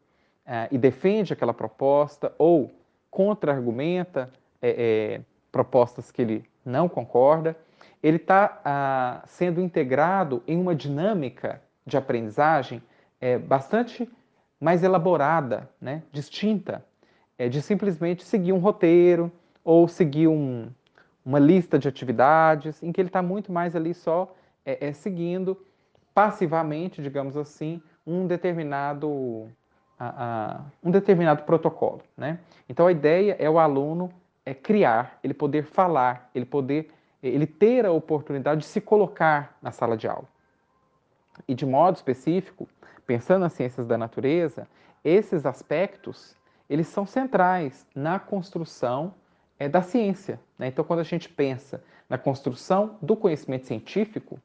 é, 0.51 0.67
e 0.69 0.77
defende 0.77 1.31
aquela 1.31 1.53
proposta 1.53 2.33
ou 2.37 2.69
contra-argumenta 3.09 4.29
é, 4.61 4.69
é, 4.69 5.21
propostas 5.49 6.11
que 6.11 6.21
ele 6.21 6.45
não 6.65 6.89
concorda, 6.89 7.55
ele 8.03 8.17
está 8.17 8.59
ah, 8.65 9.23
sendo 9.27 9.61
integrado 9.61 10.43
em 10.45 10.59
uma 10.59 10.75
dinâmica 10.75 11.61
de 11.85 11.95
aprendizagem 11.95 12.83
é, 13.21 13.37
bastante 13.37 14.11
mais 14.59 14.83
elaborada, 14.83 15.69
né, 15.79 16.03
distinta, 16.11 16.83
é, 17.37 17.47
de 17.47 17.61
simplesmente 17.61 18.25
seguir 18.25 18.51
um 18.51 18.59
roteiro 18.59 19.31
ou 19.63 19.87
seguir 19.87 20.27
um, 20.27 20.69
uma 21.25 21.39
lista 21.39 21.79
de 21.79 21.87
atividades, 21.87 22.83
em 22.83 22.91
que 22.91 22.99
ele 22.99 23.07
está 23.07 23.21
muito 23.21 23.53
mais 23.53 23.73
ali 23.73 23.93
só 23.93 24.35
é, 24.65 24.89
é, 24.89 24.91
seguindo 24.91 25.57
passivamente, 26.13 27.01
digamos 27.01 27.37
assim, 27.37 27.81
um 28.05 28.27
determinado 28.27 29.49
a, 30.01 30.55
a, 30.55 30.61
um 30.83 30.89
determinado 30.89 31.43
protocolo. 31.43 32.01
Né? 32.17 32.39
Então 32.67 32.87
a 32.87 32.91
ideia 32.91 33.35
é 33.37 33.47
o 33.47 33.59
aluno 33.59 34.11
é 34.43 34.53
criar, 34.55 35.19
ele 35.23 35.35
poder 35.35 35.63
falar, 35.63 36.31
ele 36.33 36.45
poder, 36.45 36.91
ele 37.21 37.45
ter 37.45 37.85
a 37.85 37.91
oportunidade 37.91 38.61
de 38.61 38.67
se 38.67 38.81
colocar 38.81 39.55
na 39.61 39.69
sala 39.69 39.95
de 39.95 40.07
aula. 40.07 40.27
E 41.47 41.53
de 41.53 41.65
modo 41.67 41.97
específico, 41.97 42.67
pensando 43.05 43.41
nas 43.41 43.53
ciências 43.53 43.85
da 43.85 43.97
natureza, 43.97 44.67
esses 45.03 45.45
aspectos 45.45 46.35
eles 46.67 46.87
são 46.87 47.05
centrais 47.05 47.85
na 47.93 48.17
construção 48.17 49.13
é, 49.59 49.69
da 49.69 49.83
ciência. 49.83 50.39
Né? 50.57 50.67
Então, 50.67 50.83
quando 50.83 51.01
a 51.01 51.03
gente 51.03 51.29
pensa 51.29 51.83
na 52.09 52.17
construção 52.17 52.97
do 53.01 53.15
conhecimento 53.15 53.67
científico, 53.67 54.39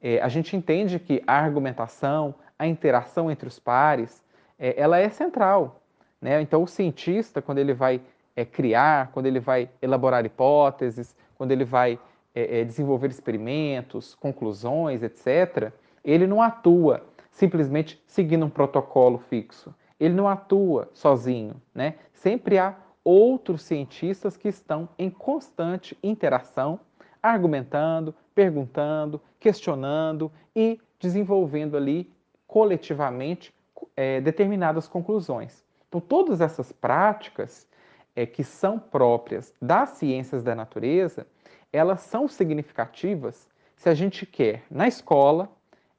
é, 0.00 0.20
a 0.20 0.28
gente 0.28 0.54
entende 0.54 0.98
que 1.00 1.22
a 1.26 1.34
argumentação, 1.34 2.34
a 2.58 2.66
interação 2.66 3.30
entre 3.30 3.48
os 3.48 3.58
pares, 3.58 4.22
é, 4.62 4.80
ela 4.80 4.96
é 4.98 5.08
central. 5.08 5.82
Né? 6.20 6.40
Então, 6.40 6.62
o 6.62 6.68
cientista, 6.68 7.42
quando 7.42 7.58
ele 7.58 7.74
vai 7.74 8.00
é, 8.36 8.44
criar, 8.44 9.10
quando 9.10 9.26
ele 9.26 9.40
vai 9.40 9.68
elaborar 9.82 10.24
hipóteses, 10.24 11.16
quando 11.36 11.50
ele 11.50 11.64
vai 11.64 11.98
é, 12.32 12.60
é, 12.60 12.64
desenvolver 12.64 13.10
experimentos, 13.10 14.14
conclusões, 14.14 15.02
etc., 15.02 15.72
ele 16.04 16.28
não 16.28 16.40
atua 16.40 17.04
simplesmente 17.32 18.00
seguindo 18.06 18.46
um 18.46 18.50
protocolo 18.50 19.18
fixo. 19.18 19.74
Ele 19.98 20.14
não 20.14 20.28
atua 20.28 20.88
sozinho. 20.94 21.60
Né? 21.74 21.96
Sempre 22.12 22.58
há 22.58 22.76
outros 23.02 23.62
cientistas 23.62 24.36
que 24.36 24.48
estão 24.48 24.88
em 24.96 25.10
constante 25.10 25.98
interação, 26.02 26.78
argumentando, 27.20 28.14
perguntando, 28.32 29.20
questionando 29.40 30.30
e 30.54 30.80
desenvolvendo 31.00 31.76
ali 31.76 32.12
coletivamente 32.46 33.52
é, 33.96 34.20
determinadas 34.20 34.88
conclusões. 34.88 35.64
Então, 35.88 36.00
todas 36.00 36.40
essas 36.40 36.72
práticas 36.72 37.66
é, 38.14 38.26
que 38.26 38.44
são 38.44 38.78
próprias 38.78 39.52
das 39.60 39.90
ciências 39.90 40.42
da 40.42 40.54
natureza, 40.54 41.26
elas 41.72 42.00
são 42.00 42.28
significativas 42.28 43.48
se 43.76 43.88
a 43.88 43.94
gente 43.94 44.24
quer, 44.24 44.62
na 44.70 44.86
escola, 44.86 45.50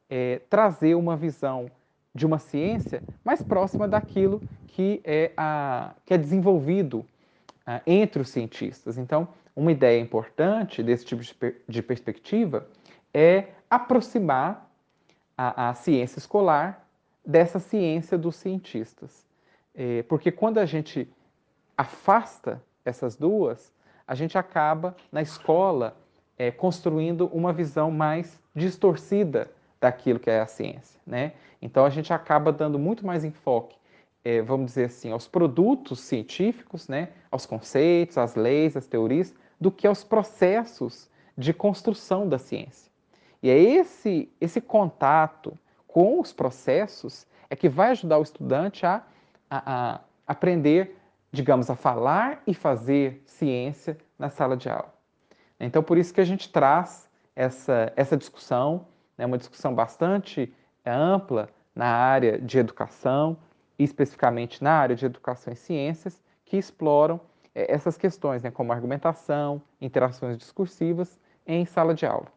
é, 0.10 0.40
trazer 0.50 0.96
uma 0.96 1.18
visão 1.18 1.70
de 2.14 2.26
uma 2.26 2.40
ciência 2.40 3.02
mais 3.26 3.42
próxima 3.42 3.88
daquilo 3.88 4.42
que 4.68 5.02
é, 5.04 5.32
a, 5.36 5.94
que 6.06 6.14
é 6.14 6.18
desenvolvido 6.18 7.06
a, 7.66 7.82
entre 7.86 8.22
os 8.22 8.30
cientistas. 8.30 8.98
Então, 8.98 9.28
uma 9.56 9.72
ideia 9.72 10.00
importante 10.00 10.82
desse 10.82 11.06
tipo 11.06 11.22
de, 11.22 11.34
per, 11.34 11.62
de 11.68 11.82
perspectiva 11.82 12.68
é 13.14 13.48
aproximar 13.70 14.70
a, 15.38 15.70
a 15.70 15.74
ciência 15.74 16.20
escolar 16.20 16.83
dessa 17.26 17.60
ciência 17.60 18.18
dos 18.18 18.36
cientistas. 18.36 19.26
É, 19.74 20.04
porque 20.04 20.32
quando 20.32 20.60
a 20.60 20.66
gente 20.66 21.12
afasta 21.78 22.62
essas 22.86 23.16
duas, 23.16 23.74
a 24.08 24.16
gente 24.16 24.38
acaba, 24.38 24.96
na 25.12 25.22
escola, 25.22 25.98
é, 26.38 26.52
construindo 26.52 27.28
uma 27.28 27.54
visão 27.54 27.90
mais 27.90 28.40
distorcida 28.56 29.50
daquilo 29.80 30.20
que 30.20 30.30
é 30.30 30.40
a 30.40 30.48
ciência. 30.48 31.00
Né? 31.06 31.34
Então, 31.62 31.86
a 31.86 31.90
gente 31.90 32.14
acaba 32.14 32.52
dando 32.52 32.78
muito 32.78 33.06
mais 33.06 33.24
enfoque, 33.24 33.76
é, 34.24 34.42
vamos 34.42 34.68
dizer 34.68 34.86
assim, 34.86 35.12
aos 35.12 35.28
produtos 35.28 36.00
científicos, 36.02 36.88
né? 36.88 37.10
aos 37.32 37.46
conceitos, 37.46 38.18
às 38.18 38.36
leis, 38.36 38.78
às 38.78 38.88
teorias, 38.88 39.34
do 39.60 39.72
que 39.72 39.88
aos 39.88 40.04
processos 40.04 41.10
de 41.38 41.54
construção 41.54 42.28
da 42.28 42.38
ciência. 42.38 42.92
E 43.42 43.50
é 43.50 43.58
esse, 43.58 44.32
esse 44.40 44.62
contato 44.62 45.58
com 45.94 46.20
os 46.20 46.34
processos 46.34 47.28
é 47.52 47.56
que 47.56 47.70
vai 47.70 47.92
ajudar 47.92 48.18
o 48.18 48.24
estudante 48.24 48.84
a, 48.84 49.04
a, 49.48 49.94
a 49.94 50.02
aprender, 50.26 50.98
digamos, 51.32 51.70
a 51.70 51.76
falar 51.76 52.42
e 52.48 52.54
fazer 52.56 53.22
ciência 53.28 53.96
na 54.18 54.28
sala 54.32 54.58
de 54.58 54.68
aula. 54.68 54.92
Então, 55.60 55.84
por 55.84 56.00
isso 56.00 56.12
que 56.12 56.20
a 56.20 56.26
gente 56.26 56.52
traz 56.52 57.08
essa, 57.36 57.94
essa 57.96 58.18
discussão, 58.18 58.88
né, 59.16 59.24
uma 59.28 59.38
discussão 59.38 59.76
bastante 59.76 60.52
é, 60.84 60.92
ampla 60.92 61.48
na 61.76 61.86
área 61.86 62.40
de 62.40 62.58
educação, 62.58 63.38
especificamente 63.78 64.64
na 64.64 64.74
área 64.74 64.96
de 64.96 65.06
educação 65.06 65.54
e 65.54 65.56
ciências, 65.56 66.24
que 66.44 66.58
exploram 66.58 67.22
é, 67.54 67.72
essas 67.72 67.98
questões, 67.98 68.42
né, 68.42 68.50
como 68.50 68.74
argumentação, 68.74 69.62
interações 69.80 70.40
discursivas 70.40 71.20
em 71.46 71.68
sala 71.68 71.94
de 71.94 72.08
aula. 72.08 72.34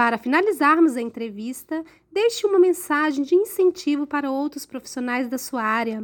Para 0.00 0.16
finalizarmos 0.16 0.96
a 0.96 1.02
entrevista, 1.02 1.84
deixe 2.10 2.46
uma 2.46 2.58
mensagem 2.58 3.22
de 3.22 3.34
incentivo 3.34 4.06
para 4.06 4.30
outros 4.30 4.64
profissionais 4.64 5.28
da 5.28 5.36
sua 5.36 5.62
área. 5.62 6.02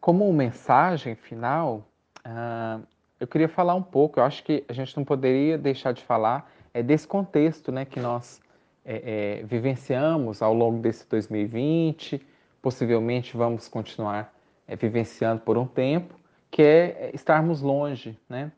Como 0.00 0.32
mensagem 0.32 1.14
final, 1.14 1.86
uh, 2.26 2.82
eu 3.20 3.26
queria 3.26 3.46
falar 3.46 3.74
um 3.74 3.82
pouco, 3.82 4.18
eu 4.18 4.24
acho 4.24 4.42
que 4.42 4.64
a 4.70 4.72
gente 4.72 4.96
não 4.96 5.04
poderia 5.04 5.58
deixar 5.58 5.92
de 5.92 6.02
falar 6.02 6.50
é, 6.72 6.82
desse 6.82 7.06
contexto 7.06 7.70
né, 7.70 7.84
que 7.84 8.00
nós 8.00 8.40
é, 8.86 9.40
é, 9.40 9.42
vivenciamos 9.44 10.40
ao 10.40 10.54
longo 10.54 10.78
desse 10.78 11.06
2020, 11.10 12.26
possivelmente 12.62 13.36
vamos 13.36 13.68
continuar 13.68 14.34
é, 14.66 14.74
vivenciando 14.74 15.42
por 15.42 15.58
um 15.58 15.66
tempo, 15.66 16.14
que 16.50 16.62
é, 16.62 16.84
é 17.00 17.10
estarmos 17.12 17.60
longe 17.60 18.18
né, 18.26 18.50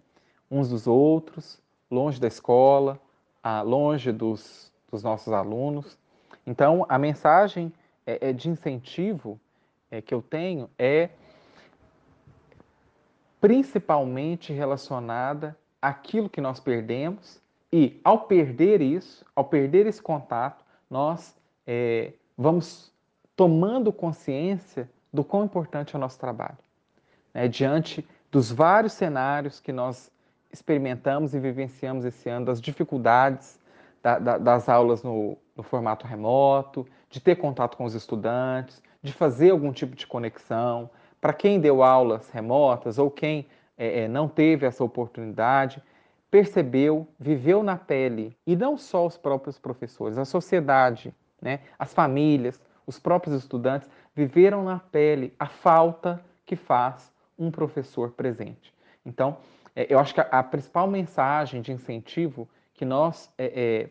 uns 0.48 0.68
dos 0.68 0.86
outros, 0.86 1.60
longe 1.90 2.20
da 2.20 2.28
escola, 2.28 3.00
longe 3.62 4.12
dos, 4.12 4.72
dos 4.90 5.02
nossos 5.02 5.32
alunos. 5.32 5.98
Então, 6.46 6.84
a 6.88 6.98
mensagem 6.98 7.72
é, 8.06 8.28
é 8.28 8.32
de 8.32 8.48
incentivo 8.48 9.38
é, 9.90 10.00
que 10.00 10.14
eu 10.14 10.22
tenho 10.22 10.68
é 10.78 11.10
principalmente 13.40 14.52
relacionada 14.52 15.56
àquilo 15.80 16.28
que 16.28 16.40
nós 16.40 16.58
perdemos 16.58 17.40
E 17.72 18.00
ao 18.02 18.20
perder 18.20 18.80
isso, 18.80 19.24
ao 19.36 19.44
perder 19.44 19.86
esse 19.86 20.00
contato, 20.00 20.64
nós 20.88 21.36
é, 21.66 22.12
vamos 22.36 22.92
tomando 23.36 23.92
consciência 23.92 24.88
do 25.12 25.22
quão 25.22 25.44
importante 25.44 25.94
é 25.94 25.98
o 25.98 26.00
nosso 26.00 26.18
trabalho. 26.18 26.56
É, 27.34 27.46
diante 27.46 28.06
dos 28.32 28.50
vários 28.50 28.94
cenários 28.94 29.60
que 29.60 29.72
nós 29.72 30.10
experimentamos 30.52 31.34
e 31.34 31.38
vivenciamos 31.38 32.04
esse 32.04 32.28
ano, 32.28 32.46
das 32.46 32.60
dificuldades 32.60 33.58
da, 34.02 34.18
da, 34.18 34.38
das 34.38 34.68
aulas 34.68 35.02
no, 35.02 35.36
no 35.56 35.62
formato 35.62 36.06
remoto, 36.06 36.86
de 37.10 37.20
ter 37.20 37.36
contato 37.36 37.76
com 37.76 37.84
os 37.84 37.94
estudantes, 37.94 38.82
de 39.02 39.12
fazer 39.12 39.50
algum 39.50 39.72
tipo 39.72 39.94
de 39.94 40.06
conexão. 40.06 40.90
Para 41.20 41.32
quem 41.32 41.60
deu 41.60 41.82
aulas 41.82 42.30
remotas 42.30 42.98
ou 42.98 43.10
quem 43.10 43.46
é, 43.76 44.04
é, 44.04 44.08
não 44.08 44.28
teve 44.28 44.66
essa 44.66 44.84
oportunidade, 44.84 45.82
percebeu, 46.30 47.08
viveu 47.18 47.62
na 47.62 47.76
pele, 47.76 48.36
e 48.46 48.54
não 48.54 48.76
só 48.76 49.06
os 49.06 49.16
próprios 49.16 49.58
professores, 49.58 50.18
a 50.18 50.24
sociedade, 50.24 51.14
né, 51.40 51.60
as 51.78 51.94
famílias, 51.94 52.60
os 52.86 52.98
próprios 52.98 53.34
estudantes 53.34 53.88
viveram 54.14 54.64
na 54.64 54.78
pele 54.78 55.32
a 55.38 55.46
falta 55.46 56.22
que 56.44 56.56
faz 56.56 57.12
um 57.38 57.50
professor 57.50 58.10
presente. 58.10 58.74
Então, 59.06 59.38
eu 59.88 59.98
acho 59.98 60.14
que 60.14 60.20
a, 60.20 60.24
a, 60.24 60.42
principal 60.42 60.88
mensagem 60.88 61.60
de 61.60 61.72
incentivo 61.72 62.48
que 62.74 62.84
nós 62.84 63.30
é, 63.36 63.46
é, 63.54 63.90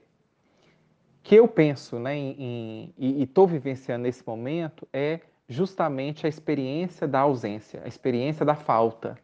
que 1.24 1.36
eu 1.36 1.48
penso 1.48 2.00
né, 2.00 2.16
em, 2.16 2.36
em, 2.40 2.94
e 2.98 3.24
estou 3.24 3.46
vivenciando 3.46 4.04
nesse 4.04 4.26
momento 4.26 4.88
é 4.94 5.20
justamente 5.48 6.26
a 6.26 6.30
experiência 6.30 7.08
da 7.08 7.20
ausência, 7.20 7.82
a 7.84 7.88
experiência 7.88 8.46
da 8.46 8.56
falta. 8.56 9.18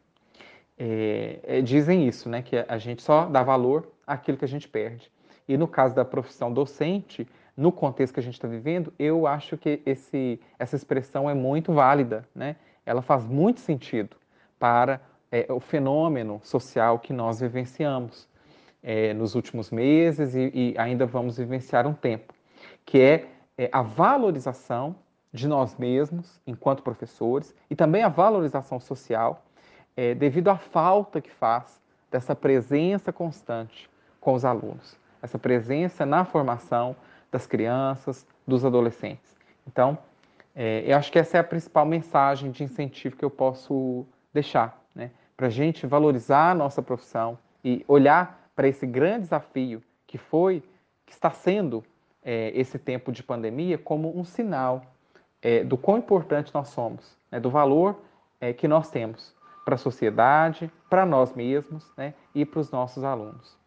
É, 0.77 1.39
é, 1.43 1.61
dizem 1.61 2.07
isso, 2.07 2.27
né, 2.27 2.41
que 2.41 2.57
a 2.57 2.77
gente 2.77 3.01
só 3.01 3.25
dá 3.25 3.43
valor 3.43 3.91
àquilo 4.05 4.37
que 4.37 4.45
a 4.45 4.47
gente 4.47 4.67
perde. 4.67 5.11
E 5.47 5.57
no 5.57 5.67
caso 5.67 5.93
da 5.93 6.03
profissão 6.03 6.51
docente, 6.51 7.27
no 7.55 7.71
contexto 7.71 8.13
que 8.13 8.19
a 8.19 8.23
gente 8.23 8.33
está 8.33 8.47
vivendo, 8.47 8.91
eu 8.97 9.27
acho 9.27 9.57
que 9.57 9.81
esse, 9.85 10.39
essa 10.57 10.75
expressão 10.75 11.29
é 11.29 11.33
muito 11.33 11.71
válida, 11.71 12.27
né? 12.33 12.55
Ela 12.85 13.01
faz 13.01 13.25
muito 13.25 13.59
sentido 13.59 14.17
para 14.57 14.99
é, 15.33 15.51
o 15.51 15.59
fenômeno 15.59 16.39
social 16.43 16.99
que 16.99 17.11
nós 17.11 17.39
vivenciamos 17.39 18.29
é, 18.83 19.15
nos 19.15 19.33
últimos 19.33 19.71
meses 19.71 20.35
e, 20.35 20.51
e, 20.53 20.75
ainda 20.77 21.07
vamos 21.07 21.37
vivenciar 21.37 21.87
um 21.87 21.93
tempo, 21.93 22.35
que 22.85 22.99
é, 23.01 23.27
é 23.57 23.67
a 23.71 23.81
valorização 23.81 24.95
de 25.33 25.47
nós 25.47 25.75
mesmos 25.75 26.39
enquanto 26.45 26.83
professores 26.83 27.55
e 27.67 27.75
também 27.75 28.03
a 28.03 28.09
valorização 28.09 28.79
social 28.79 29.43
é, 29.97 30.13
devido 30.13 30.49
à 30.49 30.57
falta 30.57 31.19
que 31.19 31.31
faz 31.31 31.81
dessa 32.11 32.35
presença 32.35 33.11
constante 33.11 33.89
com 34.21 34.35
os 34.35 34.45
alunos, 34.45 34.95
essa 35.19 35.39
presença 35.39 36.05
na 36.05 36.25
formação 36.25 36.95
das 37.31 37.47
crianças, 37.47 38.23
dos 38.45 38.63
adolescentes. 38.63 39.35
Então, 39.65 39.97
é, 40.55 40.83
eu 40.85 40.95
acho 40.95 41.11
que 41.11 41.17
essa 41.17 41.37
é 41.37 41.39
a 41.39 41.43
principal 41.43 41.87
mensagem 41.87 42.51
de 42.51 42.63
incentivo 42.63 43.15
que 43.15 43.25
eu 43.25 43.31
posso 43.31 44.05
deixar? 44.31 44.82
Para 45.35 45.47
a 45.47 45.49
gente 45.49 45.85
valorizar 45.85 46.51
a 46.51 46.55
nossa 46.55 46.81
profissão 46.81 47.37
e 47.63 47.83
olhar 47.87 48.49
para 48.55 48.67
esse 48.67 48.85
grande 48.85 49.23
desafio 49.23 49.81
que 50.05 50.17
foi, 50.17 50.63
que 51.05 51.13
está 51.13 51.31
sendo 51.31 51.83
é, 52.23 52.51
esse 52.55 52.77
tempo 52.77 53.11
de 53.11 53.23
pandemia 53.23 53.77
como 53.77 54.17
um 54.17 54.23
sinal 54.23 54.85
é, 55.41 55.63
do 55.63 55.77
quão 55.77 55.97
importante 55.97 56.53
nós 56.53 56.69
somos, 56.69 57.17
né, 57.31 57.39
do 57.39 57.49
valor 57.49 57.99
é, 58.39 58.53
que 58.53 58.67
nós 58.67 58.89
temos 58.89 59.33
para 59.65 59.75
a 59.75 59.77
sociedade, 59.77 60.71
para 60.89 61.05
nós 61.05 61.33
mesmos 61.33 61.91
né, 61.97 62.13
e 62.33 62.45
para 62.45 62.59
os 62.59 62.71
nossos 62.71 63.03
alunos. 63.03 63.57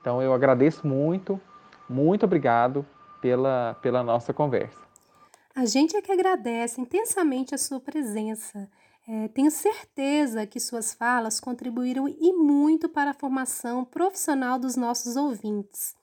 Então 0.00 0.22
eu 0.22 0.32
agradeço 0.32 0.86
muito, 0.86 1.40
muito 1.88 2.24
obrigado 2.24 2.86
pela, 3.20 3.76
pela 3.82 4.02
nossa 4.02 4.32
conversa. 4.32 4.86
A 5.54 5.64
gente 5.64 5.96
é 5.96 6.02
que 6.02 6.12
agradece 6.12 6.80
intensamente 6.80 7.54
a 7.54 7.58
sua 7.58 7.80
presença 7.80 8.68
é, 9.08 9.28
tenho 9.28 9.50
certeza 9.50 10.46
que 10.46 10.58
suas 10.58 10.92
falas 10.92 11.38
contribuíram 11.38 12.08
e 12.08 12.32
muito 12.32 12.88
para 12.88 13.10
a 13.12 13.14
formação 13.14 13.84
profissional 13.84 14.58
dos 14.58 14.74
nossos 14.74 15.16
ouvintes. 15.16 15.94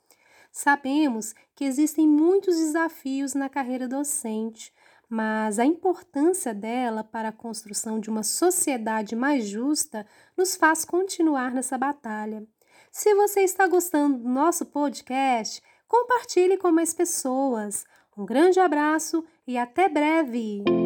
Sabemos 0.51 1.33
que 1.55 1.65
existem 1.65 2.07
muitos 2.07 2.55
desafios 2.55 3.33
na 3.33 3.49
carreira 3.49 3.87
docente, 3.87 4.73
mas 5.09 5.59
a 5.59 5.65
importância 5.65 6.53
dela 6.53 7.03
para 7.03 7.29
a 7.29 7.33
construção 7.33 7.99
de 7.99 8.09
uma 8.09 8.23
sociedade 8.23 9.15
mais 9.15 9.47
justa 9.47 10.07
nos 10.37 10.55
faz 10.55 10.85
continuar 10.85 11.51
nessa 11.51 11.77
batalha. 11.77 12.47
Se 12.91 13.13
você 13.15 13.41
está 13.41 13.67
gostando 13.67 14.19
do 14.19 14.29
nosso 14.29 14.65
podcast, 14.65 15.61
compartilhe 15.87 16.57
com 16.57 16.71
mais 16.71 16.93
pessoas. 16.93 17.85
Um 18.15 18.25
grande 18.25 18.59
abraço 18.59 19.25
e 19.45 19.57
até 19.57 19.89
breve! 19.89 20.82